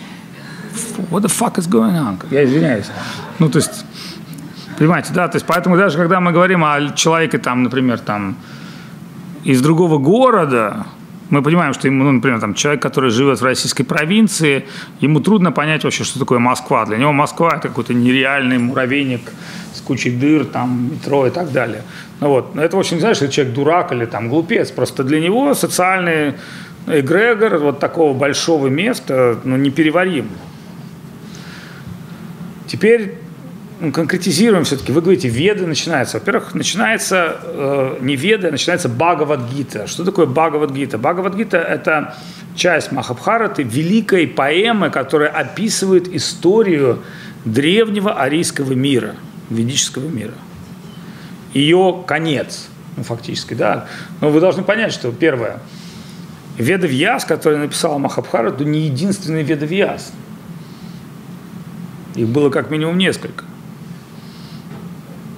[1.10, 2.18] what the fuck is going on?
[2.30, 2.92] Я извиняюсь.
[3.40, 3.86] Ну, то есть,
[4.78, 8.36] понимаете, да, то есть, поэтому даже когда мы говорим о человеке, там, например, там,
[9.46, 10.86] из другого города,
[11.34, 14.66] мы понимаем, что ему, ну, например, там, человек, который живет в российской провинции,
[15.00, 16.86] ему трудно понять вообще, что такое Москва.
[16.86, 19.22] Для него Москва– это какой-то нереальный муравейник
[19.74, 21.82] с кучей дыр, там, метро и так далее.
[22.20, 22.54] Ну, вот.
[22.54, 24.70] Но это очень, знаешь, человек дурак или там глупец.
[24.70, 26.36] Просто для него социальный
[26.86, 30.30] эгрегор вот такого большого места ну, непереварим.
[32.68, 33.23] Теперь
[33.92, 34.92] конкретизируем все-таки.
[34.92, 36.20] Вы говорите, веды начинается.
[36.20, 39.88] Во-первых, начинается э, не веды, а начинается Бхагавадгита.
[39.88, 40.98] Что такое Бхагавадгита?
[40.98, 42.16] Бхагавадгита– это
[42.56, 47.02] часть Махабхараты, великой поэмы, которая описывает историю
[47.46, 49.16] древнего арийского мира,
[49.50, 50.34] ведического мира.
[51.54, 53.88] Ее конец, ну, фактически, да.
[54.22, 55.60] Но вы должны понять, что первое,
[56.58, 60.14] Ведавьяс, который написал Махабхарату, не единственный Ведавьяс.
[62.16, 63.44] Их было как минимум несколько.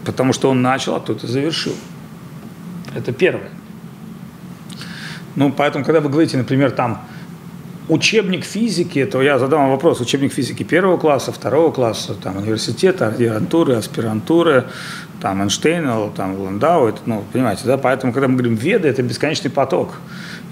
[0.06, 1.74] Потому что он начал, а тот и завершил.
[2.96, 3.50] Это первое.
[5.36, 7.02] Ну, поэтому, когда вы говорите, например, там,
[7.90, 13.08] учебник физики, то я задам вам вопрос, учебник физики первого класса, второго класса, там, университета,
[13.08, 14.66] аспирантуры, аспирантуры,
[15.22, 19.52] там, Эйнштейна, там, Ландау, это, ну, понимаете, да, поэтому, когда мы говорим веды, это бесконечный
[19.52, 19.96] поток.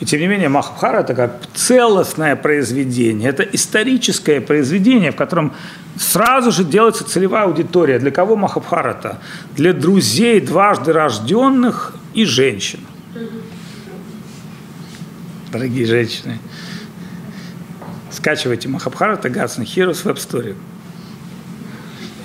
[0.03, 5.53] И тем не менее Махабхара это как целостное произведение, это историческое произведение, в котором
[5.95, 7.99] сразу же делается целевая аудитория.
[7.99, 9.21] Для кого Махабхарата?
[9.55, 12.81] Для друзей дважды рожденных и женщин.
[15.53, 16.37] Дорогие женщины,
[18.11, 20.57] скачивайте Махабхарата Гатсна Heroes в Web Story.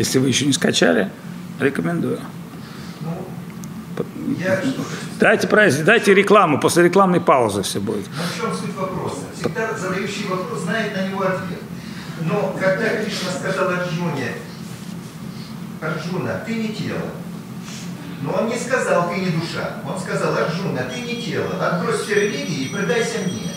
[0.01, 1.13] Если вы еще не скачали,
[1.61, 2.19] рекомендую.
[4.37, 4.61] Я
[5.21, 5.49] Дайте,
[5.85, 8.07] дайте рекламу, после рекламной паузы все будет.
[8.09, 9.23] Но в чем суть вопроса?
[9.35, 11.61] Всегда задающий вопрос знает на него ответ.
[12.23, 14.35] Но когда Кришна сказал Арджуне,
[15.81, 17.01] Арджуна, ты не тело.
[18.23, 19.81] Но он не сказал, ты не душа.
[19.87, 21.65] Он сказал, Арджуна, ты не тело.
[21.65, 23.53] Отбрось все религии и предайся мне.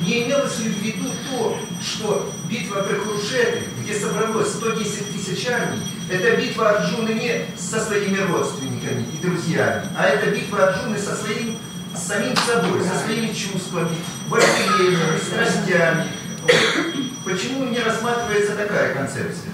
[0.00, 5.82] Не имелось ли в виду то, что битва при Крушеве, где собралось 110 тысяч армий,
[6.10, 11.56] это битва Арджуны не со своими родственниками и друзьями, а это битва Арджуны со своим
[11.94, 13.96] с самим собой, со своими чувствами,
[14.28, 16.06] вожделениями, страстями.
[17.24, 19.52] Почему не рассматривается такая концепция?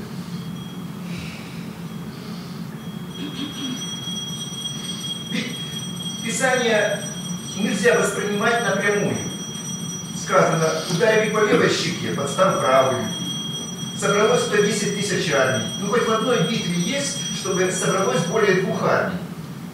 [5.30, 5.56] Ведь
[6.24, 7.02] Писание
[7.56, 9.16] нельзя воспринимать напрямую.
[10.22, 13.04] Сказано, ударили по левой щеке, подстав правую.
[13.98, 15.66] Собралось 110 тысяч армий.
[15.80, 19.18] Ну, хоть в одной битве есть, чтобы собралось более двух армий.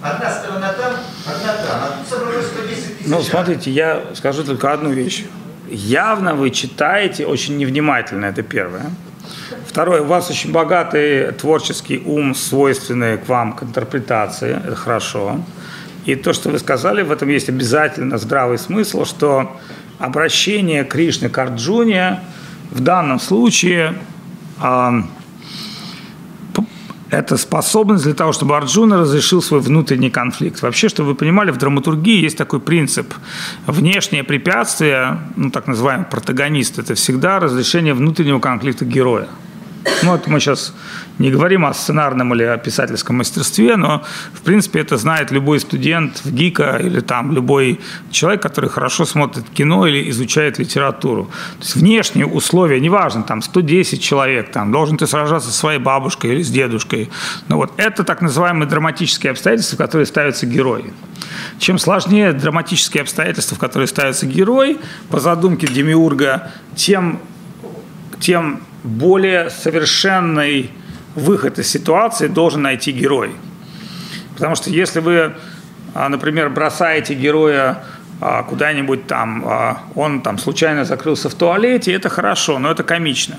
[0.02, 0.94] Одна сторона там,
[1.26, 1.80] одна там.
[1.80, 5.24] А тут собралось 110 тысяч Ну, смотрите, я скажу только одну вещь.
[5.68, 8.90] Явно вы читаете очень невнимательно, это первое.
[9.66, 15.40] Второе, у вас очень богатый творческий ум, свойственный к вам, к интерпретации, это хорошо.
[16.04, 19.56] И то, что вы сказали, в этом есть обязательно здравый смысл, что
[20.00, 22.20] обращение Кришны к Арджуне
[22.72, 23.94] в данном случае
[27.12, 30.62] это способность для того, чтобы Арджуна разрешил свой внутренний конфликт.
[30.62, 33.12] Вообще, чтобы вы понимали, в драматургии есть такой принцип.
[33.66, 39.28] Внешнее препятствие, ну так называемый протагонист, это всегда разрешение внутреннего конфликта героя.
[40.02, 40.74] Ну, это мы сейчас
[41.18, 44.02] не говорим о сценарном или о писательском мастерстве, но,
[44.32, 47.80] в принципе, это знает любой студент в ГИКа или там любой
[48.10, 51.24] человек, который хорошо смотрит кино или изучает литературу.
[51.58, 56.32] То есть внешние условия, неважно, там 110 человек, там должен ты сражаться со своей бабушкой
[56.32, 57.10] или с дедушкой.
[57.48, 60.92] Но вот это так называемые драматические обстоятельства, в которые ставятся герои.
[61.58, 64.78] Чем сложнее драматические обстоятельства, в которые ставится герой,
[65.08, 67.20] по задумке Демиурга, тем,
[68.20, 70.70] тем более совершенный
[71.14, 73.34] выход из ситуации должен найти герой.
[74.34, 75.34] Потому что если вы,
[75.94, 77.84] а, например, бросаете героя
[78.20, 83.36] а, куда-нибудь там, а, он там случайно закрылся в туалете, это хорошо, но это комично.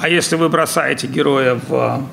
[0.00, 2.06] А если вы бросаете героя в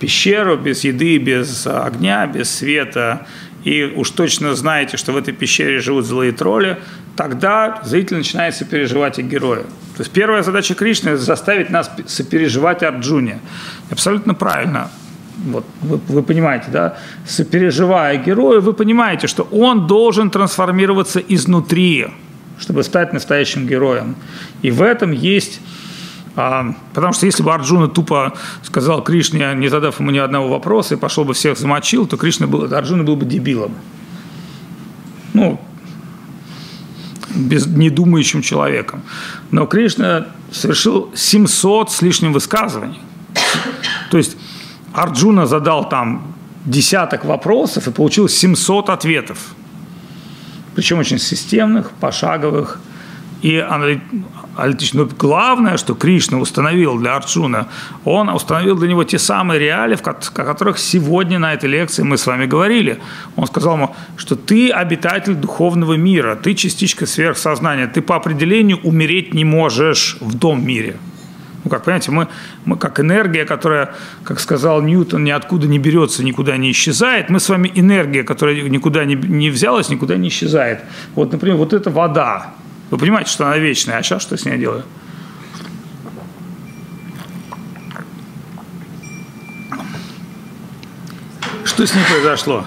[0.00, 3.26] пещеру без еды, без огня, без света,
[3.66, 6.78] и уж точно знаете, что в этой пещере живут злые тролли,
[7.16, 9.62] тогда зритель начинает сопереживать и героя.
[9.96, 13.40] То есть первая задача Кришны– заставить нас сопереживать Арджуне.
[13.90, 14.88] Абсолютно правильно.
[15.46, 16.96] Вот, вы, вы понимаете, да?
[17.26, 22.06] Сопереживая герою, вы понимаете, что он должен трансформироваться изнутри,
[22.60, 24.14] чтобы стать настоящим героем.
[24.62, 25.60] И в этом есть
[26.36, 30.98] потому что если бы Арджуна тупо сказал Кришне, не задав ему ни одного вопроса, и
[30.98, 33.72] пошел бы всех замочил, то Кришна был, Арджуна был бы дебилом.
[35.32, 35.58] Ну,
[37.34, 39.02] без, недумающим человеком.
[39.50, 43.00] Но Кришна совершил 700 с лишним высказываний.
[44.10, 44.36] То есть
[44.92, 46.34] Арджуна задал там
[46.66, 49.38] десяток вопросов и получил 700 ответов.
[50.74, 52.78] Причем очень системных, пошаговых
[53.42, 55.04] и аналитично.
[55.04, 57.68] Но главное, что Кришна установил для Арджуна,
[58.04, 62.26] он установил для него те самые реалии, о которых сегодня на этой лекции мы с
[62.26, 62.98] вами говорили.
[63.36, 69.34] Он сказал ему, что ты обитатель духовного мира, ты частичка сверхсознания, ты по определению умереть
[69.34, 70.96] не можешь в том мире.
[71.66, 72.28] Ну, как понимаете, мы,
[72.64, 77.28] мы как энергия, которая, как сказал Ньютон, ниоткуда не берется, никуда не исчезает.
[77.28, 80.82] Мы с вами энергия, которая никуда не, не взялась, никуда не исчезает.
[81.16, 82.54] Вот, например, вот эта вода.
[82.90, 84.84] Вы понимаете, что она вечная, а сейчас что с ней делаю?
[91.64, 92.64] Что с ней произошло?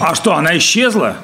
[0.00, 1.16] А что, она исчезла?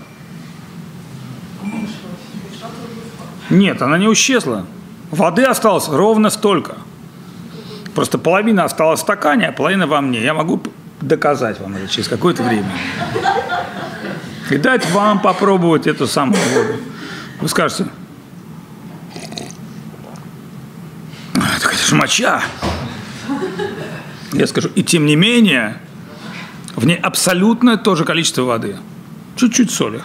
[3.48, 4.66] Нет, она не исчезла.
[5.10, 6.76] Воды осталось ровно столько.
[7.94, 10.22] Просто половина осталась в стакане, а половина во мне.
[10.22, 10.62] Я могу
[11.00, 12.70] доказать вам это через какое-то время
[14.52, 16.78] и дать вам попробовать эту самую воду.
[17.40, 17.86] Вы скажете,
[21.34, 22.42] так это же моча.
[24.32, 25.78] Я скажу, и тем не менее,
[26.76, 28.76] в ней абсолютно то же количество воды.
[29.36, 30.02] Чуть-чуть соли.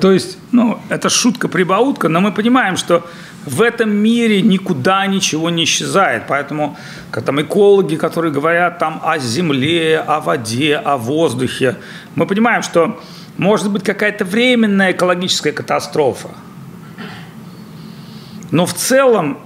[0.00, 3.08] То есть, ну, это шутка-прибаутка, но мы понимаем, что
[3.46, 6.24] в этом мире никуда ничего не исчезает.
[6.28, 6.76] Поэтому
[7.24, 11.76] там экологи, которые говорят там о земле, о воде, о воздухе,
[12.16, 13.00] мы понимаем, что
[13.38, 16.30] может быть какая-то временная экологическая катастрофа.
[18.50, 19.38] Но в целом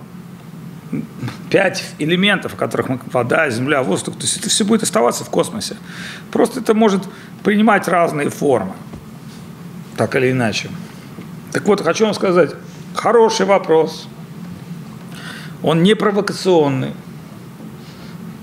[1.51, 5.31] пять элементов, о которых мы вода, земля, воздух, то есть это все будет оставаться в
[5.31, 5.77] космосе.
[6.33, 7.03] Просто это может
[7.45, 8.73] принимать разные формы,
[9.97, 10.71] так или иначе.
[11.53, 12.55] Так вот, хочу вам сказать,
[12.95, 14.09] Хороший вопрос.
[15.63, 16.93] Он не провокационный.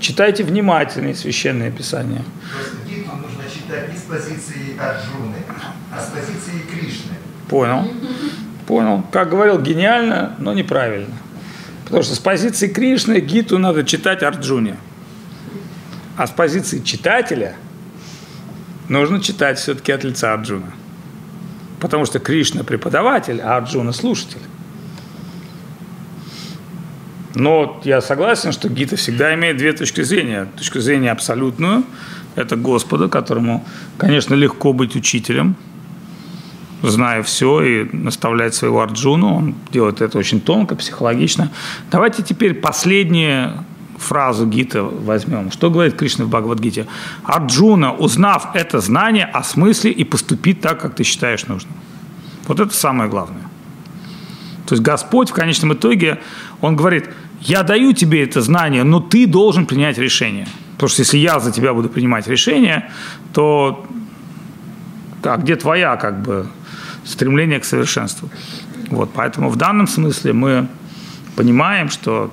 [0.00, 2.22] Читайте внимательно священное писание.
[2.54, 5.36] Просто Гиту нужно читать не с позиции Арджуны,
[5.92, 7.14] а с позиции Кришны.
[7.48, 7.90] Понял.
[8.66, 9.02] Понял.
[9.10, 11.14] Как говорил, гениально, но неправильно.
[11.84, 14.76] Потому что с позиции Кришны Гиту надо читать Арджуне.
[16.16, 17.56] А с позиции читателя
[18.88, 20.72] нужно читать все-таки от лица Арджуна.
[21.80, 24.40] Потому что Кришна преподаватель, а Арджуна слушатель.
[27.34, 30.48] Но я согласен, что Гита всегда имеет две точки зрения.
[30.56, 31.84] Точка зрения абсолютную–
[32.34, 33.64] это Господа, которому,
[33.96, 35.54] конечно, легко быть учителем,
[36.82, 39.34] зная все и наставлять своего Арджуну.
[39.34, 41.50] Он делает это очень тонко, психологично.
[41.90, 43.52] Давайте теперь последние
[43.98, 45.50] фразу Гита возьмем.
[45.50, 46.86] Что говорит Кришна в Бхагавадгите?
[47.24, 51.74] Арджуна, узнав это знание, осмысли и поступить так, как ты считаешь нужным.
[52.46, 53.42] Вот это самое главное.
[54.66, 56.18] То есть Господь в конечном итоге,
[56.60, 60.46] Он говорит, я даю тебе это знание, но ты должен принять решение.
[60.74, 62.90] Потому что если я за тебя буду принимать решение,
[63.32, 63.86] то
[65.22, 66.46] а где твоя как бы
[67.04, 68.28] стремление к совершенству?
[68.90, 70.68] Вот, поэтому в данном смысле мы
[71.36, 72.32] понимаем, что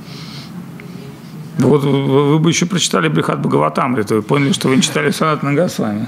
[1.57, 1.71] знаю.
[1.71, 5.43] вот вы бы еще прочитали Брихат Бхагаватамри, то вы поняли, что вы не читали Санат
[5.43, 6.07] Нагасвами.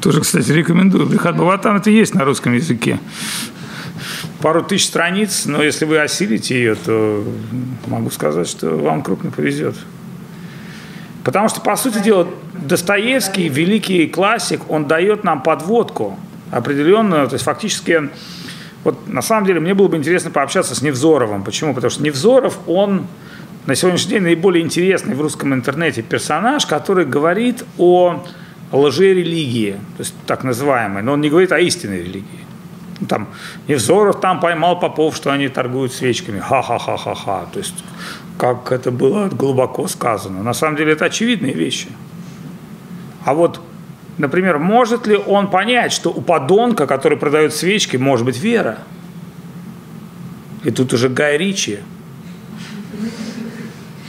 [0.00, 1.06] Тоже, кстати, рекомендую.
[1.06, 2.98] Брихат Бхагаватам это есть на русском языке.
[4.40, 7.24] Пару тысяч страниц, но если вы осилите ее, то
[7.86, 9.74] могу сказать, что вам крупно повезет.
[11.24, 16.18] Потому что, по сути дела, Достоевский, великий классик, он дает нам подводку
[16.50, 18.08] определенную, то есть фактически,
[18.84, 21.42] вот на самом деле мне было бы интересно пообщаться с Невзоровым.
[21.42, 21.74] Почему?
[21.74, 23.06] Потому что Невзоров, он
[23.68, 28.24] на сегодняшний день наиболее интересный в русском интернете персонаж, который говорит о
[28.72, 32.46] лжерелигии, то есть так называемой, но он не говорит о истинной религии.
[32.98, 33.28] Ну, Там
[33.68, 36.38] Невзоров там поймал попов, что они торгуют свечками.
[36.38, 37.44] Ха-ха-ха-ха-ха.
[37.52, 37.74] То есть
[38.38, 40.42] как это было глубоко сказано.
[40.42, 41.88] На самом деле это очевидные вещи.
[43.26, 43.60] А вот,
[44.16, 48.78] например, может ли он понять, что у подонка, который продает свечки, может быть вера?
[50.64, 51.80] И тут уже Гай Ричи.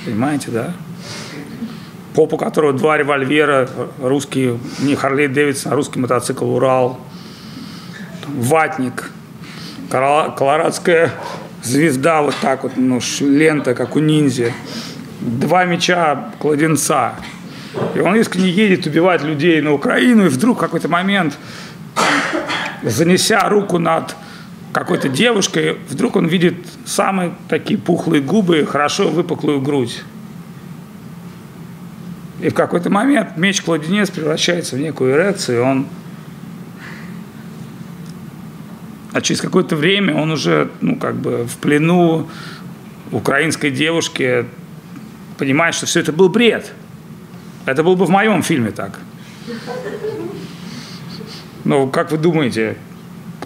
[0.05, 0.73] Понимаете, да?
[2.13, 3.69] Поп, у которого два револьвера,
[4.01, 6.99] русский, не Харлей Дэвидсон, а русский мотоцикл Урал,
[8.27, 9.11] ватник,
[9.89, 11.13] колорадская
[11.63, 14.53] звезда вот так вот, ну, лента, как у ниндзя,
[15.19, 17.15] два меча кладенца.
[17.95, 21.37] И он искренне едет убивать людей на Украину, и вдруг в какой-то момент,
[22.83, 24.15] занеся руку над
[24.71, 26.55] какой-то девушкой, вдруг он видит
[26.85, 30.03] самые такие пухлые губы, хорошо выпуклую грудь.
[32.41, 35.87] И в какой-то момент меч-кладенец превращается в некую эрекцию, он
[39.11, 42.29] а через какое-то время он уже, ну, как бы в плену
[43.11, 44.45] украинской девушки
[45.37, 46.73] понимает, что все это был бред.
[47.65, 48.99] Это был бы в моем фильме так.
[51.65, 52.77] Ну, как вы думаете,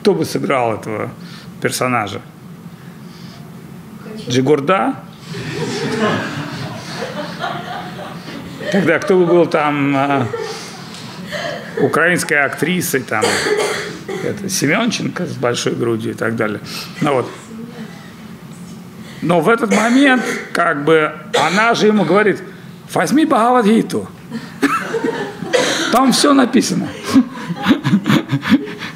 [0.03, 1.11] кто бы сыграл этого
[1.61, 2.21] персонажа?
[4.27, 4.95] Джигурда?
[8.73, 10.27] Тогда кто бы был там а,
[11.79, 13.23] украинской актрисой, там,
[14.25, 16.59] это, Семенченко с большой грудью и так далее.
[16.99, 17.31] Ну вот.
[19.21, 22.43] Но в этот момент, как бы, она же ему говорит,
[22.93, 24.09] возьми Бхагавадгиту.
[25.93, 26.89] Там все написано.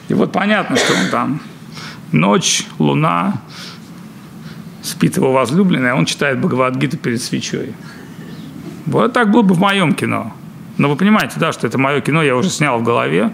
[0.08, 1.42] И вот понятно, что он там
[2.12, 3.42] ночь, луна,
[4.82, 7.74] спит его возлюбленная, он читает Бхагавадгиту перед свечой.
[8.86, 10.34] Вот так было бы в моем кино.
[10.78, 13.34] Но вы понимаете, да, что это мое кино, я уже снял в голове.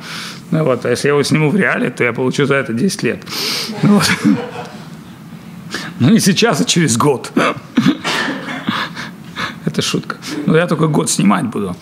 [0.52, 3.04] Ну, вот, а если я его сниму в реале, то я получу за это 10
[3.04, 3.24] лет.
[3.84, 4.12] Ну, вот.
[6.00, 7.32] Ну, не сейчас, а через год.
[9.66, 10.18] Это шутка.
[10.46, 11.76] Но я только год снимать буду.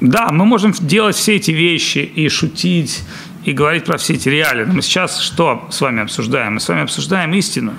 [0.00, 3.02] Да, мы можем делать все эти вещи и шутить,
[3.44, 4.64] и говорить про все эти реалии.
[4.64, 6.54] Но мы сейчас что с вами обсуждаем?
[6.54, 7.74] Мы с вами обсуждаем истину.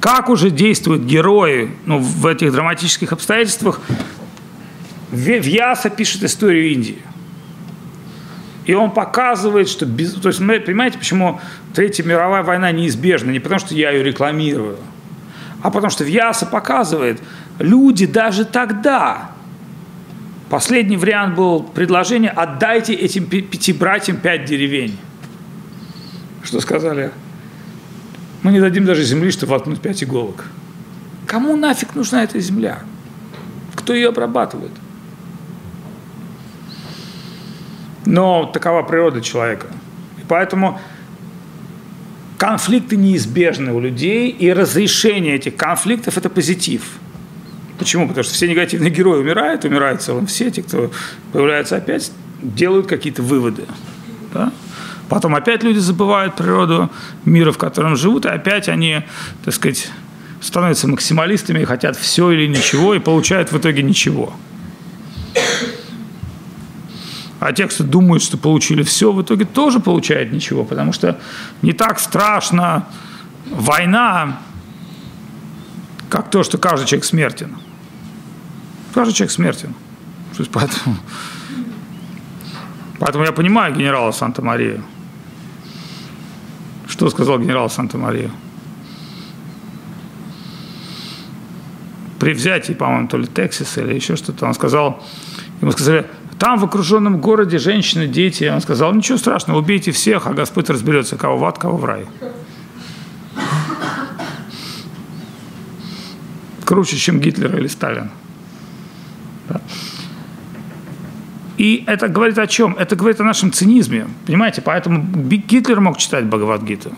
[0.00, 3.80] Как уже действуют герои ну, в этих драматических обстоятельствах?
[5.10, 6.98] Вьяса пишет историю Индии.
[8.66, 9.86] И он показывает, что...
[9.86, 10.14] Без...
[10.14, 11.40] То есть, понимаете, почему
[11.74, 13.30] Третья мировая война неизбежна?
[13.30, 14.78] Не потому, что я ее рекламирую,
[15.62, 17.22] а потому что Вьяса показывает,
[17.58, 19.33] люди даже тогда...
[20.54, 24.96] Последний вариант был предложение «отдайте этим пяти братьям пять деревень».
[26.44, 27.10] Что сказали?
[28.44, 30.44] Мы не дадим даже земли, чтобы воткнуть пять иголок.
[31.26, 32.78] Кому нафиг нужна эта земля?
[33.74, 34.70] Кто ее обрабатывает?
[38.06, 39.66] Но такова природа человека.
[40.18, 40.80] И поэтому
[42.38, 47.00] конфликты неизбежны у людей, и разрешение этих конфликтов– это позитив.
[47.84, 48.08] Почему?
[48.08, 50.90] Потому что все негативные герои умирают, умирают в целом все, те, кто
[51.34, 53.66] появляется опять, делают какие-то выводы.
[54.32, 54.54] Да?
[55.10, 56.90] Потом опять люди забывают природу
[57.26, 59.02] мира, в котором живут, и опять они,
[59.44, 59.90] так сказать,
[60.40, 64.32] становятся максималистами, и хотят все или ничего, и получают в итоге ничего.
[67.38, 71.20] А те, кто думают, что получили все, в итоге тоже получают ничего, потому что
[71.60, 72.88] не так страшно
[73.50, 74.38] война,
[76.08, 77.56] как то, что каждый человек смертен.
[78.94, 79.74] Каждый человек смертен.
[80.36, 80.96] То есть Поэтому,
[82.98, 84.80] поэтому я понимаю генерала Санта-Мария.
[86.88, 88.30] Что сказал генерал Санта-Мария?
[92.18, 95.02] При взятии, по-моему, то ли Тексаса или еще что-то, он сказал,
[95.60, 96.06] ему сказали,
[96.38, 98.44] там в окруженном городе женщины, дети.
[98.44, 102.06] Он сказал, ничего страшного, убейте всех, а Господь разберется, кого в ад, кого в рай.
[106.64, 108.10] круче, чем Гитлер или Сталин.
[109.48, 109.60] Да.
[111.56, 112.74] И это говорит о чем?
[112.74, 114.08] Это говорит о нашем цинизме.
[114.26, 116.92] Понимаете, поэтому Гитлер мог читать Бхагавадгиту.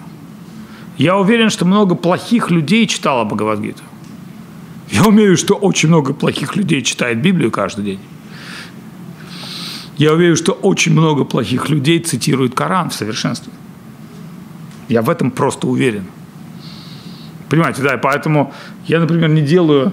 [0.96, 3.82] Я уверен, что много плохих людей читало Бхагавадгиту.
[4.90, 8.00] Я уверен, что очень много плохих людей читает Библию каждый день.
[9.98, 13.52] Я уверен, что очень много плохих людей цитирует Коран в совершенстве.
[14.88, 16.04] Я в этом просто уверен.
[17.48, 18.52] Понимаете, да, и поэтому
[18.86, 19.92] я, например, не делаю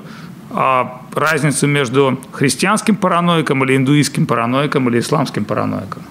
[0.54, 6.04] разницу между христианским параноиком или индуистским параноиком или исламским параноиком.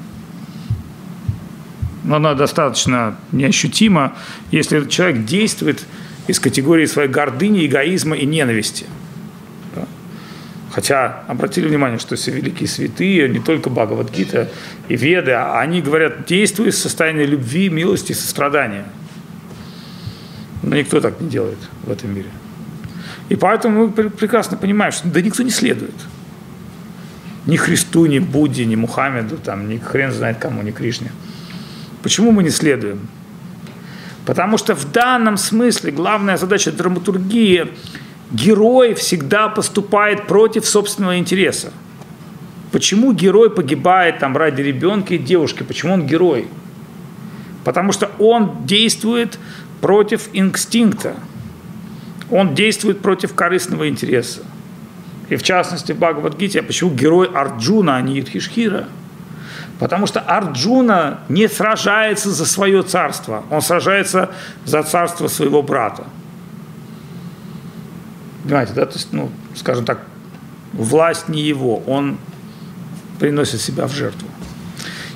[2.05, 4.15] Но она достаточно неощутима,
[4.51, 5.87] если человек действует
[6.27, 8.87] из категории своей гордыни, эгоизма и ненависти.
[10.73, 14.51] Хотя обратили внимание, что все великие святые, не только Бхагавадгита
[14.89, 18.87] и Веды, а они говорят, действуй из состояния любви, милости, сострадания.
[20.63, 22.31] Но никто так не делает в этом мире.
[23.29, 25.95] И поэтому мы прекрасно понимаем, что да никто не следует.
[27.47, 31.11] Ни Христу, ни Будде, ни Мухаммеду, там, ни хрен знает кому, ни Кришне.
[32.03, 33.09] Почему мы не следуем?
[34.27, 37.69] Потому что в данном смысле главная задача драматургии–
[38.33, 41.73] герой всегда поступает против собственного интереса.
[42.73, 45.63] Почему герой погибает там ради ребенка и девушки?
[45.63, 46.49] Почему он герой?
[47.65, 49.39] Потому что он действует
[49.81, 51.17] против инстинкта.
[52.33, 54.41] Он действует против корыстного интереса.
[55.29, 58.89] И в частности в Бхагавадгите, а почему герой Арджуна, а не Юдхишхира?
[59.79, 64.31] Потому что Арджуна не сражается за свое царство, он сражается
[64.65, 66.05] за царство своего брата.
[68.45, 70.01] Понимаете, да, то есть, ну, скажем так,
[70.73, 72.17] власть не его, он
[73.21, 74.27] приносит себя в жертву.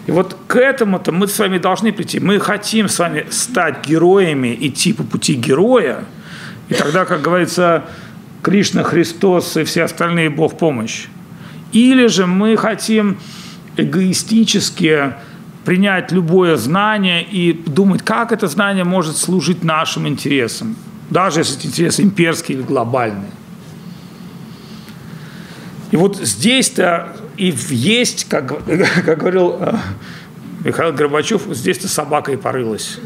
[0.07, 2.21] И вот к этому-то мы с вами должны прийти.
[2.21, 6.05] Мы хотим с вами стать героями, идти по пути героя,
[6.69, 7.85] и тогда, как говорится,
[8.43, 11.07] Кришна, Христос и все остальные Бог помощь.
[11.73, 13.19] Или же мы хотим
[13.77, 15.14] эгоистически
[15.64, 20.77] принять любое знание и думать, как это знание может служить нашим интересам
[21.11, 23.31] даже если эти интересы имперские или глобальные.
[25.93, 28.64] И вот здесь-то и есть, как,
[29.05, 29.75] как говорил э,
[30.64, 32.99] Михаил Горбачев, здесь-то собака и порылась.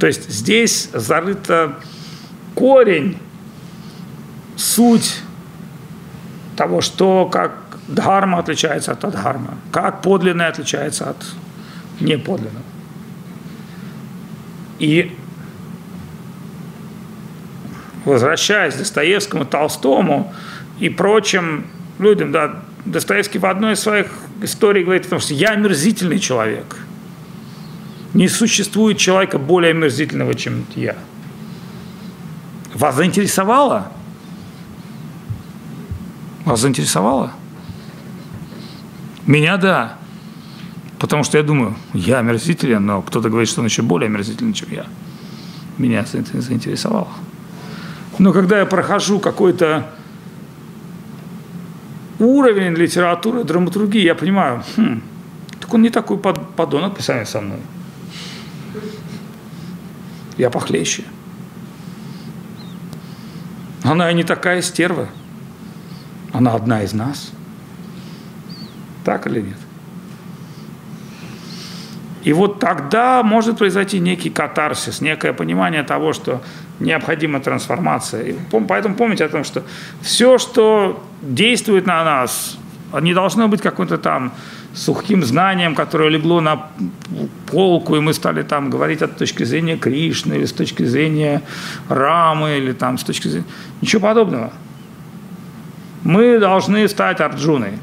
[0.00, 1.76] То есть здесь зарыто
[2.54, 3.18] корень,
[4.56, 5.20] суть
[6.56, 7.52] того, что как
[7.86, 11.16] дхарма отличается от адхарма, как подлинное отличается от
[12.00, 12.64] неподлинного.
[14.78, 15.14] И
[18.06, 20.32] возвращаясь к Достоевскому, Толстому
[20.78, 21.66] и прочим
[21.98, 24.06] людям, да, Достоевский в одной из своих
[24.40, 26.78] историй говорит о том, что я омерзительный человек.
[28.14, 30.96] Не существует человека более омерзительного, чем я.
[32.74, 33.92] Вас заинтересовало?
[36.44, 37.32] Вас заинтересовало?
[39.26, 39.96] Меня да.
[40.98, 44.70] Потому что я думаю, я омерзителен, но кто-то говорит, что он еще более омерзителен, чем
[44.72, 44.86] я.
[45.78, 47.08] Меня заинтересовало.
[48.18, 49.88] Но когда я прохожу какой-то
[52.18, 55.00] уровень литературы, драматургии, я понимаю, хм,
[55.58, 57.60] так он не такой подонок по сравнению со мной.
[60.36, 61.04] Я похлеще.
[63.82, 65.08] Она и не такая стерва.
[66.32, 67.32] Она одна из нас.
[69.04, 69.56] Так или нет?
[72.22, 76.42] И вот тогда может произойти некий катарсис, некое понимание того, что
[76.78, 78.22] необходима трансформация.
[78.22, 78.34] И
[78.68, 79.62] поэтому помните о том, что
[80.02, 82.58] все, что действует на нас,
[83.00, 84.32] не должно быть каким-то там
[84.74, 86.68] сухим знанием, которое легло на
[87.46, 91.42] полку, и мы стали там говорить от точки зрения Кришны, или с точки зрения
[91.88, 93.46] Рамы, или там с точки зрения...
[93.80, 94.52] Ничего подобного.
[96.04, 97.78] Мы должны стать Арджуной.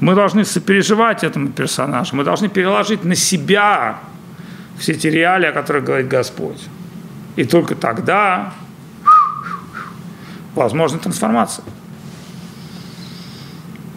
[0.00, 4.00] Мы должны сопереживать этому персонажу, мы должны переложить на себя
[4.76, 6.60] все те реалии, о которых говорит Господь.
[7.36, 8.52] И только тогда
[10.54, 11.64] возможна трансформация.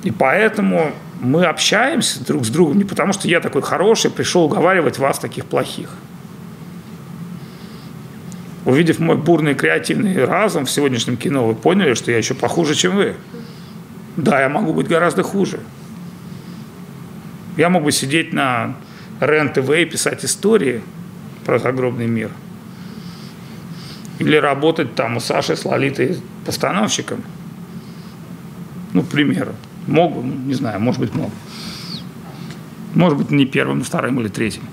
[0.04, 4.98] И поэтому мы общаемся друг с другом не потому, что я такой хороший, пришел уговаривать
[4.98, 5.90] вас таких плохих.
[8.66, 12.96] Увидев мой бурный креативный разум в сегодняшнем кино, вы поняли, что я еще похуже, чем
[12.96, 13.16] вы.
[14.18, 15.60] Да, я могу быть гораздо хуже.
[17.56, 18.76] Я мог бы сидеть на
[19.22, 20.82] РЕН-ТВ и писать истории
[21.46, 22.32] про загробный мир–
[24.20, 27.24] или работать там у Саши с Лолитой постановщиком.
[28.94, 29.54] Ну, к примеру.
[29.88, 31.32] Мог не знаю, может быть, мог.
[32.94, 34.64] Может быть, не первым, вторым или третьим.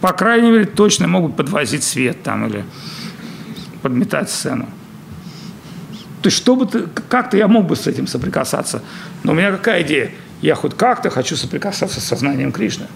[0.00, 2.64] По крайней мере, точно могут подвозить свет там или
[3.82, 4.66] подметать сцену.
[6.22, 8.82] То есть, чтобы ты, как-то я мог бы с этим соприкасаться.
[9.24, 10.12] Но у меня какая идея?
[10.40, 12.86] Я хоть как-то хочу соприкасаться с сознанием Кришны.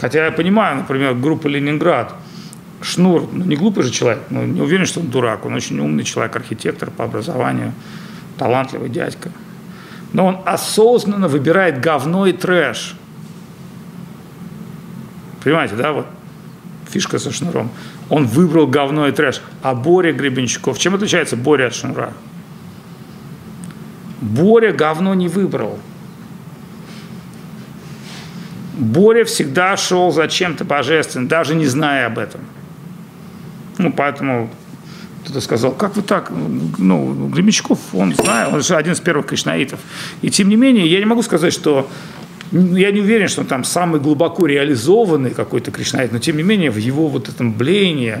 [0.00, 2.14] Хотя я понимаю, например, группа «Ленинград»,
[2.86, 6.04] Шнур, ну, не глупый же человек, но не уверен, что он дурак, он очень умный
[6.04, 7.72] человек, архитектор по образованию,
[8.38, 9.30] талантливый дядька.
[10.12, 12.94] Но он осознанно выбирает говно и трэш.
[15.42, 16.06] Понимаете, да, вот
[16.88, 17.70] фишка со Шнуром.
[18.08, 19.42] Он выбрал говно и трэш.
[19.62, 22.12] А Боря Гребенщиков, чем отличается Боря от Шнура?
[24.20, 25.80] Боря говно не выбрал.
[28.74, 32.42] Боря всегда шел за чем-то божественным, даже не зная об этом.
[33.78, 34.50] Ну, поэтому
[35.24, 36.30] кто-то сказал, как вы так?
[36.30, 39.80] Ну, Гремячков, он знает, он же один из первых кришнаитов.
[40.22, 41.90] И тем не менее, я не могу сказать, что
[42.52, 46.70] я не уверен, что он там самый глубоко реализованный какой-то кришнаит, но тем не менее
[46.70, 48.20] в его вот этом блении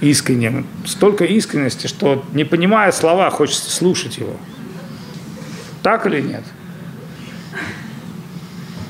[0.00, 4.36] искреннем столько искренности, что не понимая слова, хочется слушать его.
[5.82, 6.44] Так или нет?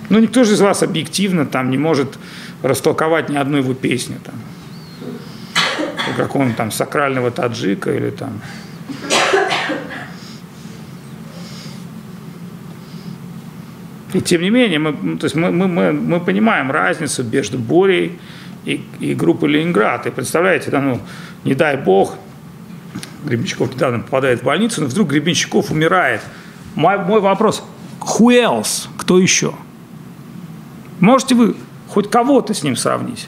[0.08, 2.18] Ну, никто же из вас объективно там не может
[2.62, 4.34] растолковать ни одну его песню там.
[6.16, 8.40] Какого-нибудь там сакрального таджика или там
[14.14, 17.58] И тем не менее, мы, ну, то есть мы, мы, мы, мы понимаем разницу между
[17.58, 18.20] Борей
[18.64, 20.06] и, и группой Ленинград.
[20.06, 21.00] И представляете, да, ну,
[21.42, 22.16] не дай бог,
[23.24, 26.20] Гребенщиков недавно попадает в больницу, но вдруг Гребенщиков умирает.
[26.76, 27.64] Мой, мой вопрос,
[28.00, 28.86] who else?
[28.98, 29.52] Кто еще?
[31.00, 31.56] Можете вы
[31.88, 33.26] хоть кого-то с ним сравнить?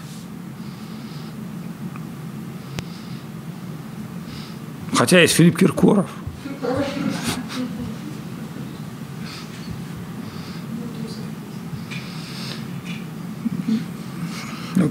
[4.94, 6.06] Хотя есть Филипп Киркоров–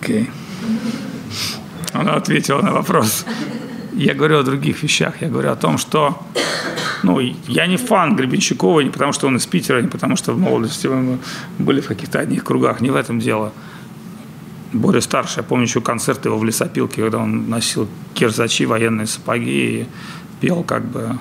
[0.06, 0.30] Окей.
[1.93, 3.26] Она ответила на вопрос.
[3.93, 5.22] Я говорю о других вещах.
[5.22, 6.22] Я говорю о том, что
[7.04, 10.39] ну, я не фан Гребенщикова не потому, что он из Питера, не потому, что в
[10.39, 11.20] молодости мы
[11.60, 12.82] были в каких-то одних кругах.
[12.82, 13.54] Не в этом дело.
[14.76, 19.82] Боря старший, я помню еще концерт его в лесопилке, когда он носил кирзачи, военные сапоги
[19.82, 19.88] и
[20.41, 21.17] пел как бы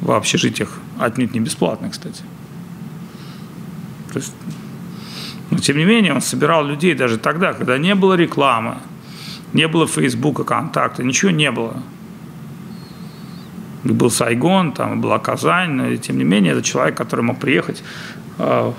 [0.00, 2.22] в общежитиях, отнюдь не бесплатно, кстати.
[4.12, 4.32] То есть
[5.50, 8.76] но тем не менее он собирал людей даже тогда, когда не было рекламы,
[9.52, 11.82] не было Фейсбука, контакта, ничего не было.
[13.84, 17.84] И был Сайгон, там была Казань, но тем не менее это человек, который мог приехать
[18.38, 18.72] э,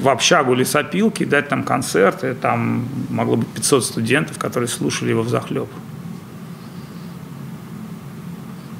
[0.00, 5.28] в общагу лесопилки, дать там концерты, там могло быть 500 студентов, которые слушали его в
[5.28, 5.68] захлеб.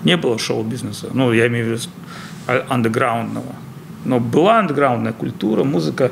[0.05, 1.83] Не было шоу-бизнеса, ну, я имею в виду
[2.69, 3.55] андеграундного.
[4.05, 6.11] Но была андеграундная культура, музыка,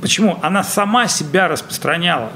[0.00, 0.38] Почему?
[0.42, 2.32] Она сама себя распространяла.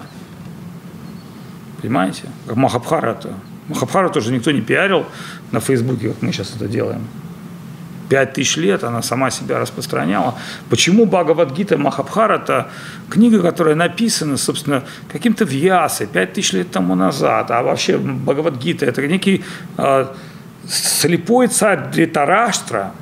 [1.80, 2.24] Понимаете?
[2.46, 3.34] Как Махабхарата.
[3.68, 5.06] Махабхарату тоже никто не пиарил
[5.50, 7.06] на Фейсбуке, как мы сейчас это делаем.
[8.14, 10.36] Пять тысяч лет она сама себя распространяла.
[10.70, 12.68] Почему Бхагавадгита Махабхарата,
[13.10, 19.44] книга, которая написана, собственно, каким-то Вьясой тысяч лет тому назад, а вообще Бхагавадгита– это некий
[19.78, 20.06] э,
[20.64, 22.92] слепой царь Дритараштра,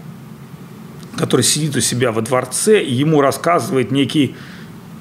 [1.19, 4.35] который сидит у себя во дворце, и ему рассказывает некий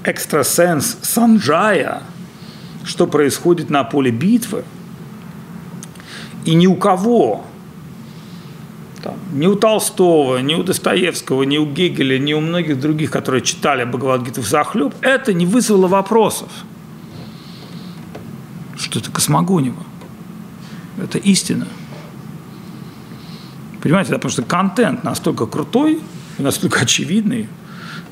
[0.04, 2.02] экстрасенс Санджая,
[2.84, 4.66] что происходит на поле битвы,
[6.44, 7.46] и ни у кого,
[9.04, 13.42] там, ни у Толстого, ни у Достоевского, ни у Гегеля, ни у многих других, которые
[13.42, 16.50] читали Бхагавадгиту в захлеб, это не вызвало вопросов.
[18.78, 19.84] Что это космогонево.
[21.02, 21.68] Это истина.
[23.82, 26.00] Понимаете, да, потому что контент настолько крутой
[26.38, 27.50] и настолько очевидный,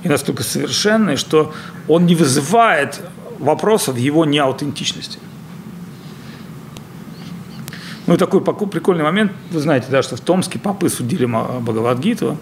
[0.03, 1.53] и настолько совершенный, что
[1.87, 3.01] он не вызывает
[3.37, 5.19] вопросов его неаутентичности.
[8.10, 12.39] Ну такой прикольный момент, вы знаете, да, что в Томске попы судили Бхагавадгиту,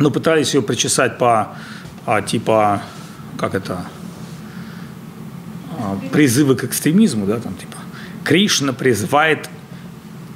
[0.00, 1.56] но пытались ее причесать по
[2.04, 2.82] а, типа,
[3.38, 3.84] как это,
[5.78, 7.76] а, призывы к экстремизму, да, там типа,
[8.24, 9.48] Кришна призывает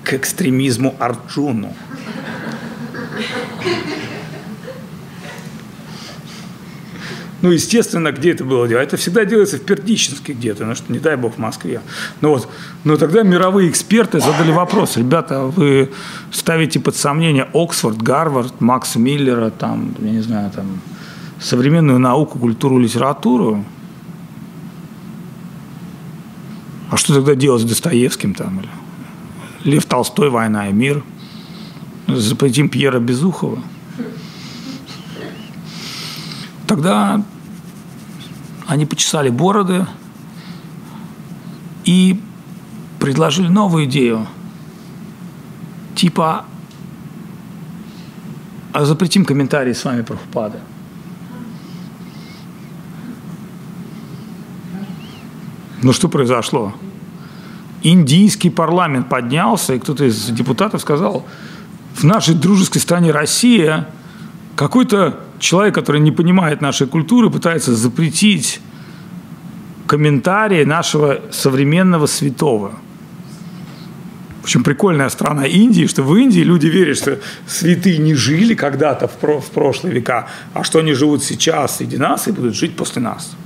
[0.05, 1.75] к экстремизму Арджуну.
[7.49, 8.88] Ну, естественно, где это было делать?
[8.88, 11.80] Это всегда делается в Пердичинске где-то, ну что, не дай бог, в Москве.
[12.20, 12.46] Ну вот,
[12.84, 15.90] но тогда мировые эксперты задали вопрос, ребята, вы
[16.30, 20.82] ставите под сомнение Оксфорд, Гарвард, Макса Миллера, там, я не знаю, там,
[21.40, 23.64] современную науку, культуру, литературу?
[26.90, 28.61] А что тогда делать с Достоевским там?
[28.61, 31.03] Или Лев Толстой «Война и мир»,
[32.09, 33.59] запретим Пьера Безухова.
[36.66, 37.22] Тогда
[38.69, 39.87] они почесали бороды
[41.85, 42.21] и
[43.01, 44.27] предложили новую идею.
[45.95, 46.45] Типа,
[48.75, 50.61] а запретим комментарии с вами про Хупада.
[55.83, 56.75] Ну что произошло?
[57.83, 61.25] Индийский парламент поднялся, и кто-то из депутатов сказал,
[61.95, 63.89] в нашей дружеской стране Россия
[64.57, 68.61] какой-то человек, который не понимает нашей культуры, пытается запретить
[69.86, 72.72] комментарии нашего современного святого.
[74.41, 79.07] В общем, прикольная страна Индии, что в Индии люди верят, что святые не жили когда-то
[79.07, 82.76] в, про- в прошлые века, а что они живут сейчас среди нас и будут жить
[82.76, 83.36] после нас.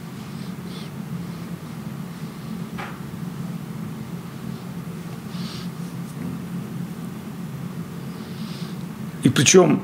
[9.24, 9.82] И причем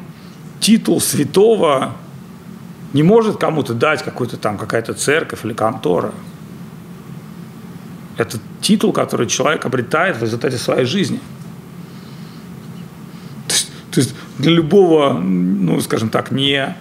[0.61, 1.95] титул святого
[2.93, 6.13] не может кому-то дать какой-то там какая-то церковь или контора.
[8.17, 11.21] Это титул, который человек обретает в результате своей жизни.
[13.47, 16.77] То есть, то есть для любого, ну, скажем так, не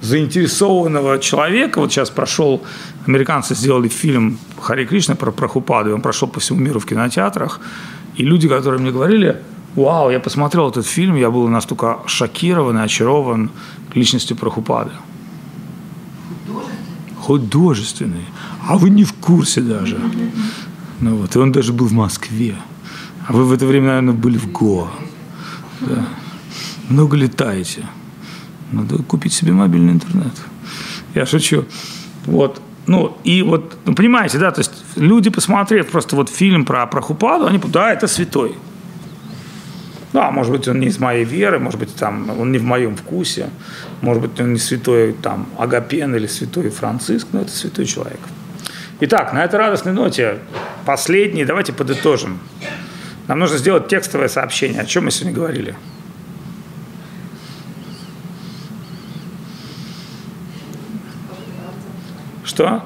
[0.00, 2.62] заинтересованного человека, вот сейчас прошел,
[3.06, 7.60] американцы сделали фильм Хари Кришна про Прабхупаду, и он прошел по всему миру в кинотеатрах,
[8.16, 9.40] и люди, которые мне говорили,
[9.74, 13.50] вау, я посмотрел этот фильм, я был настолько шокирован и очарован
[13.94, 14.90] личностью Прабхупады.
[17.18, 18.24] Художественный.
[18.66, 19.98] А вы не в курсе даже.
[21.00, 22.56] Ну вот, и он даже был в Москве.
[23.26, 24.88] А вы в это время, наверное, были в Гоа.
[25.80, 26.06] Да.
[26.88, 27.86] Много летаете.
[28.72, 30.32] Надо купить себе мобильный интернет.
[31.14, 31.64] Я шучу.
[32.26, 32.60] Вот.
[32.86, 37.46] Ну, и вот, ну, понимаете, да, то есть люди, посмотрев просто вот фильм про Прохупаду,
[37.46, 38.56] они, да, это святой.
[40.12, 42.96] Да, может быть, он не из моей веры, может быть, там, он не в моем
[42.96, 43.48] вкусе,
[44.00, 48.18] может быть, он не святой там, Агапен или святой Франциск, но это святой человек.
[49.00, 50.40] Итак, на этой радостной ноте
[50.84, 52.40] последний, давайте подытожим.
[53.28, 54.80] Нам нужно сделать текстовое сообщение.
[54.80, 55.76] О чем мы сегодня говорили?
[62.44, 62.82] Что?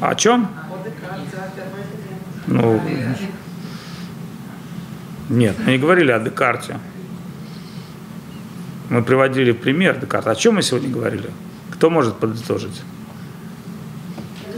[0.00, 0.50] О чем?
[2.48, 2.82] Ну,
[5.28, 6.78] нет, мы не говорили о Декарте.
[8.88, 10.30] Мы приводили пример Декарта.
[10.30, 11.30] О чем мы сегодня говорили?
[11.70, 12.82] Кто может подытожить?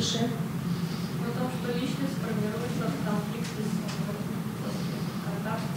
[0.01, 0.19] душе.
[0.19, 5.69] О том, что личность формируется в конфликте с контактом.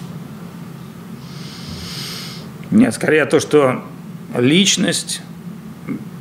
[2.71, 3.83] Нет, скорее то, что
[4.37, 5.21] личность,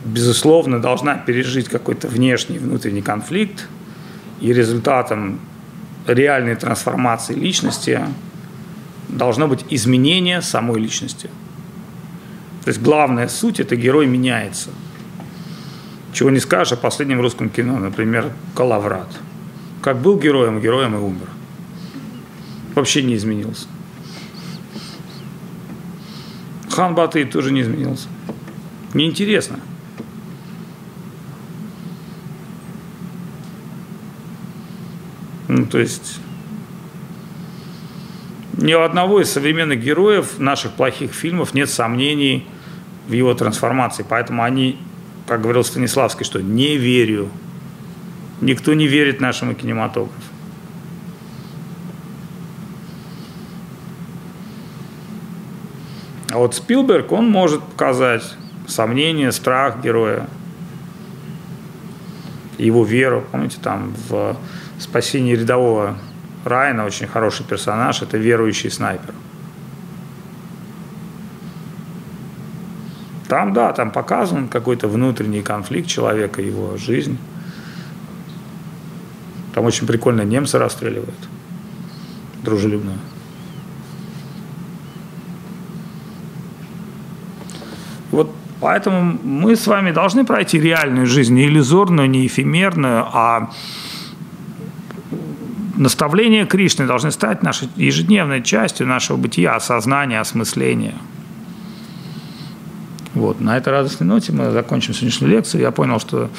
[0.05, 3.69] безусловно, должна пережить какой-то внешний и внутренний конфликт,
[4.41, 5.39] и результатом
[6.09, 8.01] реальной трансформации личности
[9.13, 11.29] должно быть изменение самой личности.
[12.65, 14.71] То есть главная суть– это герой меняется.
[16.13, 19.09] Чего не скажешь о последнем русском кино, например, «Калаврат».
[19.81, 21.29] Как был героем, героем и умер.
[22.75, 23.67] Вообще не изменился.
[26.71, 28.09] Хан Батый тоже не изменился.
[28.95, 29.59] Неинтересно.
[35.49, 36.21] Ну, то есть
[38.57, 42.47] ни у одного из современных героев наших плохих фильмов нет сомнений
[43.09, 44.05] в его трансформации.
[44.07, 44.79] Поэтому они,
[45.27, 47.31] как говорил Станиславский, что не верю.
[48.41, 50.21] Никто не верит нашему кинематографу.
[56.31, 58.23] А вот Спилберг, он может показать
[58.67, 60.29] сомнение, страх героя,
[62.59, 63.25] его веру.
[63.31, 64.37] Помните, там в
[64.79, 65.99] «Спасении рядового
[66.45, 69.15] Райана» очень хороший персонаж, это верующий снайпер.
[73.29, 77.17] Там, да, там показан какой-то внутренний конфликт человека, его жизнь.
[79.55, 81.29] Там очень прикольно немцы расстреливают.
[82.43, 82.99] Дружелюбно.
[88.11, 93.51] Вот поэтому мы с вами должны пройти реальную жизнь, не иллюзорную, не эфемерную, а
[95.83, 100.95] наставления Кришны должны стать нашей ежедневной частью нашего бытия, осознания, осмысления.
[103.15, 103.41] Вот.
[103.41, 105.61] На этой радостной ноте мы закончим сегодняшнюю лекцию.
[105.61, 106.31] Я понял, что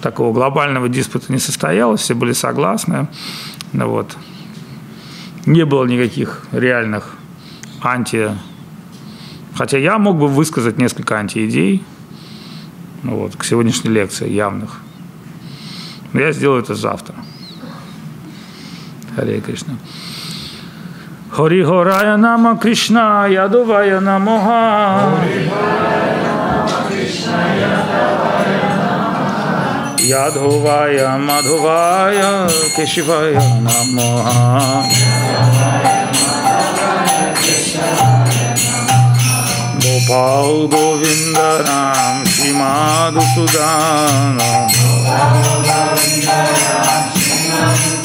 [0.00, 3.08] такого глобального диспута не состоялось, все были согласны.
[3.72, 4.16] Ну, вот.
[5.46, 7.16] Не было никаких реальных
[7.82, 8.30] анти...
[9.54, 11.84] Хотя я мог бы высказать несколько антиидей
[13.04, 14.80] ну, вот, к сегодняшней лекции явных.
[16.12, 17.14] Но я сделаю это завтра.
[19.16, 19.74] Харе Кришна.
[21.30, 25.10] Хори Хорая Нама Кришна Ядувая Намоха.
[30.04, 32.44] Yadhovaya Madhuvaya
[32.76, 34.84] Keshivaya Namaha
[39.80, 48.03] Gopal Govindaram Shimadu Sudanam Giridhari Gopinath Madana Mohana Shri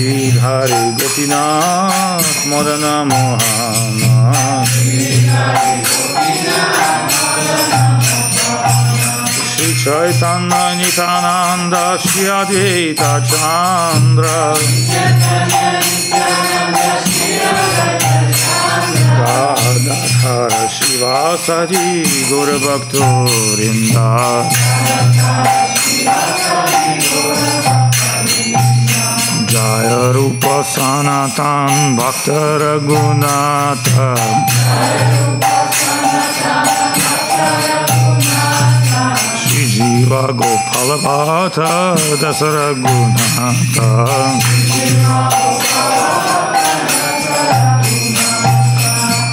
[0.00, 4.70] শ্রীধারে গোপীনাথ মদন মহানাথ
[9.50, 11.74] শ্রী চৈতন্য নিতানন্দ
[12.04, 12.24] শ্রী
[13.30, 14.24] চন্দ্র।
[19.20, 21.88] রাধার শিবাসারি
[22.30, 22.94] গুরভক্ত
[23.56, 24.10] বৃন্দা
[29.60, 32.28] जय रूप सनातन भक्त
[32.62, 33.88] रघुनाथ।
[39.40, 41.58] श्री जीव गोपाल भाथ
[42.22, 43.76] दस रघुनाथ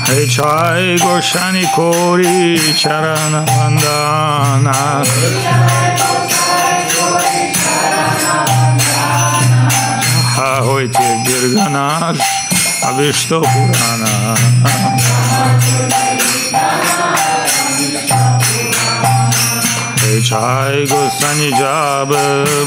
[0.10, 4.80] हे छाय गोशानी कोरी चरण वंदना
[10.68, 12.20] হইতে দীর্ঘনাশ
[12.84, 14.14] আবিষ্ট পুরানা
[20.28, 22.12] ছায় গোসানি যাব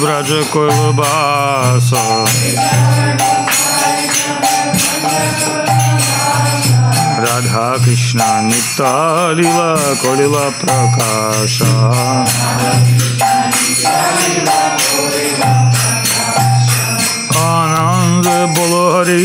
[0.01, 1.89] ব্রজ করব বাস
[7.25, 9.71] রাধা কৃষ্ণ নিতালিবা
[10.03, 11.55] করিবা প্রকাশ
[17.51, 18.27] নিত্যানন্দ
[18.57, 19.23] বল হরি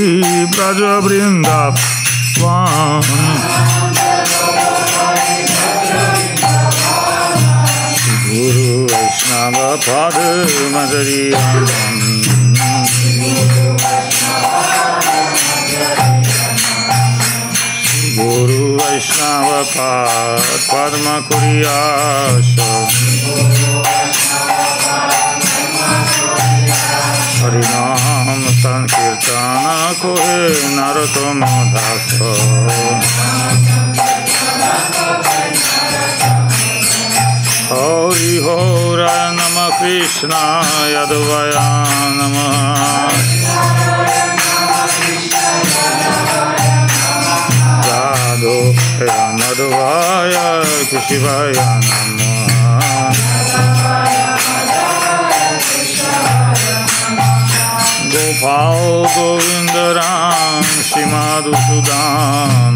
[0.52, 1.76] ব্রজ বৃন্দাবন
[8.26, 10.16] গুরু বৈষ্ণব পদ
[10.74, 11.24] মদরি
[18.18, 22.48] গুরু বৈষ্ণব পদ পদ্ম কুরিয়াস
[27.38, 30.46] হরিনাম हं संकीर्तन कोहे
[30.76, 31.42] नरतम
[31.74, 32.08] दास।
[37.70, 39.02] हरि होर
[39.38, 40.32] नम कृष्ण
[40.94, 41.68] यदवया
[42.18, 42.60] नमः
[47.88, 48.58] राधो
[49.36, 50.36] मधुवाय
[50.92, 52.15] कृषिवाय नमः
[58.36, 62.76] पाओ गोविंद राम श्री माधुसूदान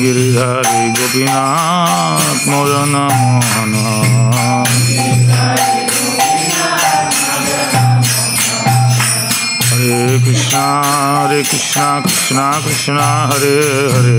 [0.00, 3.74] गिरिधारी गोपीनाथ, मोदन मोहन।
[9.64, 10.64] हरे कृष्णा
[11.18, 13.56] हरे कृष्णा कृष्णा कृष्णा, हरे
[13.94, 14.18] Hare.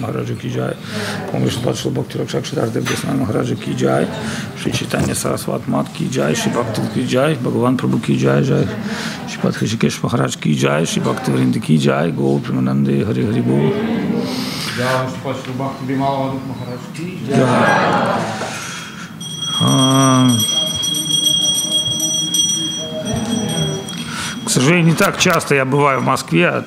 [0.00, 0.74] Maharaj Ki Jai
[1.34, 4.04] Om Vishnu Patshila Bhakti Rakshak Shridhar Dev Goswami Maharaj Ki Jai
[4.56, 8.64] Shri Chaitanya Saraswat Mat Ki Jai Shri Bhakti Ki Jai Bhagavan Prabhu Ki Jai Jai
[9.28, 13.42] Shri Pad Hrishikesh Maharaj Ki Jai Shri Bhakti Vrinda Ki Jai Gol Premanande Hare Hare
[13.42, 13.72] Bol
[14.78, 17.18] Я Пашка Бахти Бимала Вадут Махарадж Ки.
[19.62, 20.28] А,
[24.44, 26.64] К сожалению, не так часто я бываю в Москве,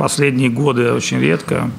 [0.00, 1.70] последние годы очень редко.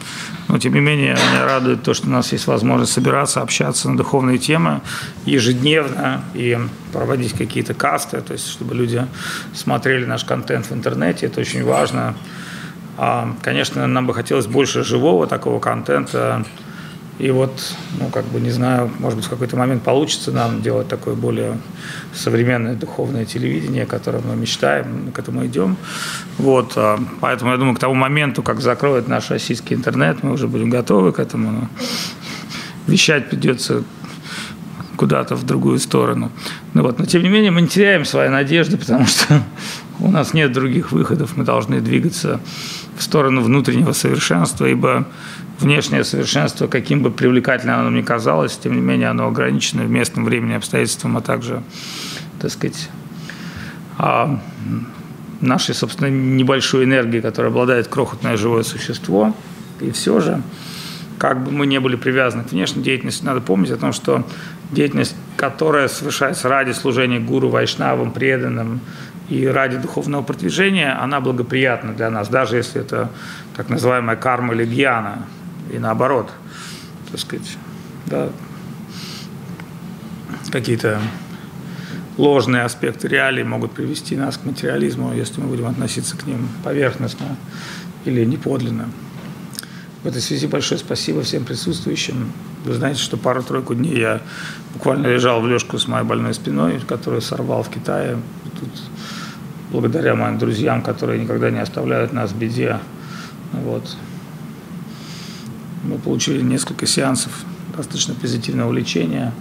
[0.47, 3.97] Но, тем не менее, меня радует то, что у нас есть возможность собираться, общаться на
[3.97, 4.81] духовные темы
[5.25, 6.59] ежедневно и
[6.93, 9.07] проводить какие-то касты, то есть чтобы люди
[9.55, 11.25] смотрели наш контент в интернете.
[11.25, 12.13] Это очень важно.
[12.95, 16.45] А, Конечно, нам бы хотелось больше живого такого контента.
[17.21, 20.87] И вот, ну, как бы, не знаю, может быть, в какой-то момент получится нам делать
[20.87, 21.59] такое более
[22.15, 25.77] современное духовное телевидение, о котором мы мечтаем, к этому идем.
[26.39, 30.47] Вот, а, поэтому я думаю, к тому моменту, как закроют наш российский интернет, мы уже
[30.47, 31.51] будем готовы к этому.
[31.51, 31.67] Но
[32.87, 33.83] вещать придется
[34.95, 36.31] куда-то в другую сторону.
[36.73, 39.43] Ну вот, но тем не менее мы не теряем свои надежды, потому что
[39.99, 42.39] у нас нет других выходов, мы должны двигаться
[42.97, 45.05] в сторону внутреннего совершенства, ибо
[45.61, 50.25] внешнее совершенство, каким бы привлекательным оно ни казалось, тем не менее оно ограничено в местном
[50.25, 51.63] времени обстоятельством, а также,
[52.39, 52.89] так сказать,
[53.97, 54.39] а,
[55.41, 59.35] нашей, собственно, небольшой энергией, которая обладает крохотное живое существо.
[59.79, 60.41] И все же,
[61.17, 64.25] как бы мы не были привязаны к внешней деятельности, надо помнить о том, что
[64.71, 68.79] деятельность, которая совершается ради служения гуру, вайшнавам, преданным
[69.29, 73.09] и ради духовного продвижения, она благоприятна для нас, даже если это
[73.55, 75.25] так называемая карма или гьяна,
[75.71, 76.29] и наоборот,
[77.09, 77.57] так сказать,
[78.07, 78.29] да,
[80.51, 80.99] какие-то
[82.17, 87.37] ложные аспекты реалий могут привести нас к материализму, если мы будем относиться к ним поверхностно
[88.05, 88.89] или неподлинно.
[90.03, 92.31] В этой связи большое спасибо всем присутствующим.
[92.65, 94.21] Вы знаете, что пару-тройку дней я
[94.73, 98.17] буквально лежал в лёжку с моей больной спиной, которую сорвал в Китае.
[98.59, 98.69] Тут
[99.71, 102.79] благодаря моим друзьям, которые никогда не оставляют нас в беде.
[103.53, 103.95] Вот.
[105.83, 109.33] Мы получили несколько сеансов достаточно позитивного лечения,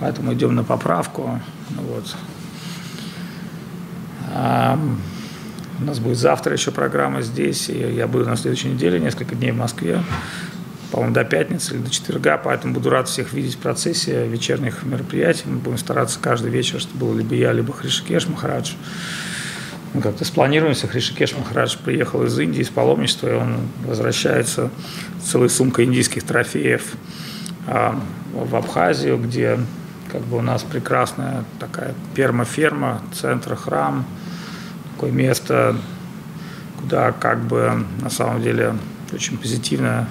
[0.00, 1.40] поэтому идем на поправку.
[1.76, 2.16] Вот.
[4.34, 4.78] А,
[5.80, 9.52] у нас будет завтра еще программа здесь, и я буду на следующей неделе, несколько дней
[9.52, 10.02] в Москве,
[10.90, 15.44] по-моему, до пятницы или до четверга, поэтому буду рад всех видеть в процессе вечерних мероприятий.
[15.46, 18.72] Мы будем стараться каждый вечер, чтобы был либо я, либо Хришикеш Махарадж.
[19.94, 20.86] Мы как-то спланируемся.
[20.86, 24.70] Хришикеш Махарадж приехал из Индии, из паломничества, и он возвращается
[25.22, 26.94] с целой сумкой индийских трофеев
[27.66, 27.98] а,
[28.32, 29.58] в Абхазию, где
[30.12, 34.04] как бы у нас прекрасная такая перма-ферма, центр, храм,
[34.94, 35.76] такое место,
[36.80, 38.74] куда как бы на самом деле
[39.12, 40.08] очень позитивно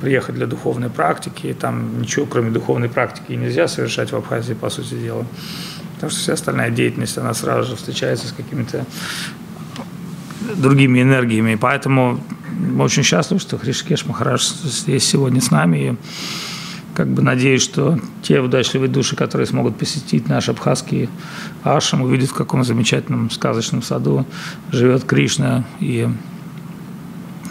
[0.00, 1.56] приехать для духовной практики.
[1.58, 5.24] Там ничего, кроме духовной практики, нельзя совершать в Абхазии, по сути дела.
[6.02, 8.84] Потому что вся остальная деятельность, она сразу же встречается с какими-то
[10.56, 11.54] другими энергиями.
[11.54, 12.18] Поэтому
[12.58, 15.78] мы очень счастливы, что Хришкеш Махарадж здесь сегодня с нами.
[15.78, 15.96] И
[16.96, 21.08] как бы надеюсь, что те удачливые души, которые смогут посетить наш абхазский
[21.62, 24.26] ашрам, увидят, в каком замечательном сказочном саду
[24.72, 25.64] живет Кришна.
[25.78, 26.08] И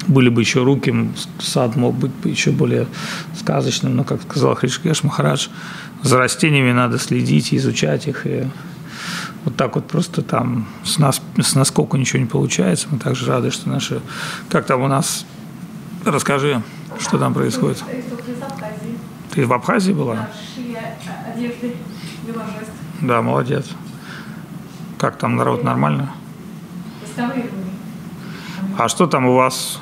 [0.09, 1.09] были бы еще руки,
[1.39, 2.87] сад мог быть еще более
[3.39, 5.47] сказочным, но, как сказал Хришкеш Махарадж,
[6.01, 8.47] за растениями надо следить, изучать их, и
[9.45, 12.87] вот так вот просто там с, нас, с наскоку ничего не получается.
[12.91, 14.01] Мы также рады, что наши...
[14.49, 15.25] Как там у нас...
[16.05, 16.61] Расскажи,
[16.99, 17.83] что там происходит.
[19.31, 20.27] Ты в Абхазии была?
[23.01, 23.65] Да, молодец.
[24.97, 26.11] Как там народ нормально?
[28.77, 29.79] А что там у вас?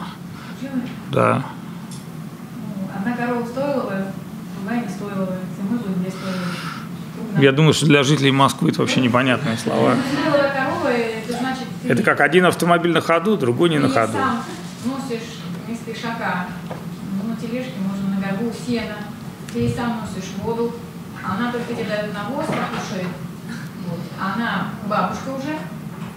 [1.12, 1.44] Да.
[2.56, 4.06] Ну, Одна корова стоила бы,
[4.58, 5.38] другая не стоила бы.
[5.58, 7.29] Зимой будет две стоили.
[7.42, 9.96] Я думаю, что для жителей Москвы это вообще непонятные слова.
[11.86, 14.14] Это как один автомобиль на ходу, другой не на ты ходу.
[14.14, 14.44] сам
[14.86, 16.48] носишь вместо ишака,
[17.18, 18.98] ну, на тележке, можно на горбу сена,
[19.52, 20.76] ты сам носишь воду,
[21.24, 23.08] она только тебе дает навоз, покушает.
[23.88, 24.00] Вот.
[24.22, 25.58] Она бабушка уже,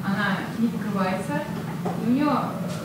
[0.04, 1.40] она не покрывается,
[2.06, 2.30] у нее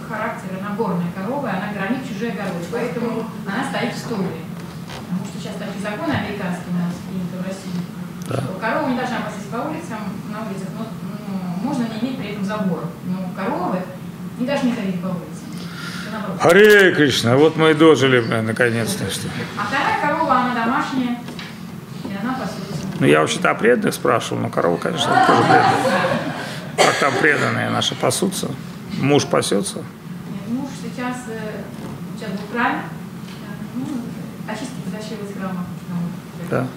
[0.08, 4.48] характер, она горная корова, она громит чужие огороды, поэтому она стоит в стойле.
[4.88, 7.97] Потому что сейчас такие законы американские у нас приняты в России.
[8.28, 8.42] Да.
[8.42, 10.00] что Корова не должна пастись по улицам,
[10.32, 10.86] на улицах, но
[11.28, 12.84] ну, можно не иметь при этом забор.
[13.06, 13.82] Но коровы
[14.40, 15.48] не должны ходить по улицам.
[16.40, 19.10] Харе Кришна, вот мы и дожили, наконец-то.
[19.10, 19.28] Что.
[19.58, 21.20] А вторая корова, она домашняя,
[22.04, 22.88] и она пасется.
[23.00, 25.98] Ну, я вообще-то о преданных спрашивал, но корова, конечно, тоже преданная.
[26.78, 28.50] Как там преданные наши пасутся?
[29.00, 29.80] Муж пасется?
[29.80, 31.62] Нет, Муж сейчас, э,
[32.16, 33.86] сейчас был храме, э, ну,
[34.48, 35.66] очистки потащил из храма.
[35.90, 36.68] Ну, Да.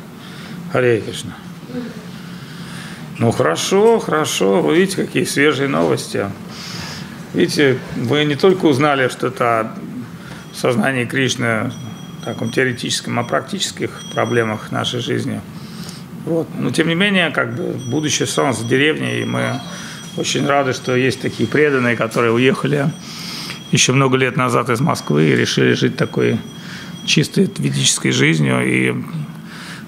[0.72, 1.36] Харе Кришна.
[3.18, 4.62] Ну хорошо, хорошо.
[4.62, 6.26] Вы видите, какие свежие новости.
[7.34, 9.74] Видите, вы не только узнали что-то о
[10.54, 11.70] сознании Кришны,
[12.24, 15.40] таком теоретическом, о практических проблемах нашей жизни.
[16.24, 16.48] Вот.
[16.58, 19.60] Но тем не менее, как бы будущее солнце деревни, и мы
[20.16, 22.90] очень рады, что есть такие преданные, которые уехали
[23.70, 26.38] еще много лет назад из Москвы и решили жить такой
[27.06, 28.60] чистой ведической жизнью.
[28.66, 28.94] И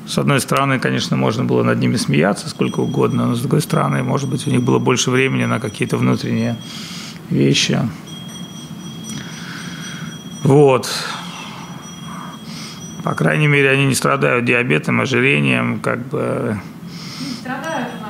[0.06, 4.02] с одной стороны, конечно, можно было над ними смеяться сколько угодно, но с другой стороны,
[4.02, 6.56] может быть, у них было больше времени на какие-то внутренние
[7.30, 7.78] вещи.
[10.42, 10.88] Вот.
[13.04, 16.60] По крайней мере, они не страдают диабетом, ожирением, как бы
[17.20, 18.02] Ну, Страдают у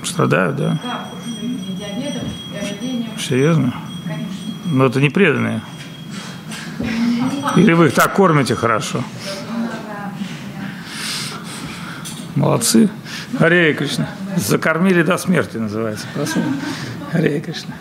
[0.00, 0.80] нас, страдают, да?
[0.82, 1.08] да,
[1.78, 3.74] диабетом, и ожирением, Серьезно?
[4.04, 4.36] конечно.
[4.66, 5.60] Но это не преданные.
[7.56, 8.98] Или вы их так кормите хорошо?
[8.98, 9.37] Да,
[12.38, 12.88] Молодцы.
[13.38, 14.08] Харе Кришна.
[14.36, 16.06] Закормили до смерти, называется.
[17.12, 17.74] Харе Кришна.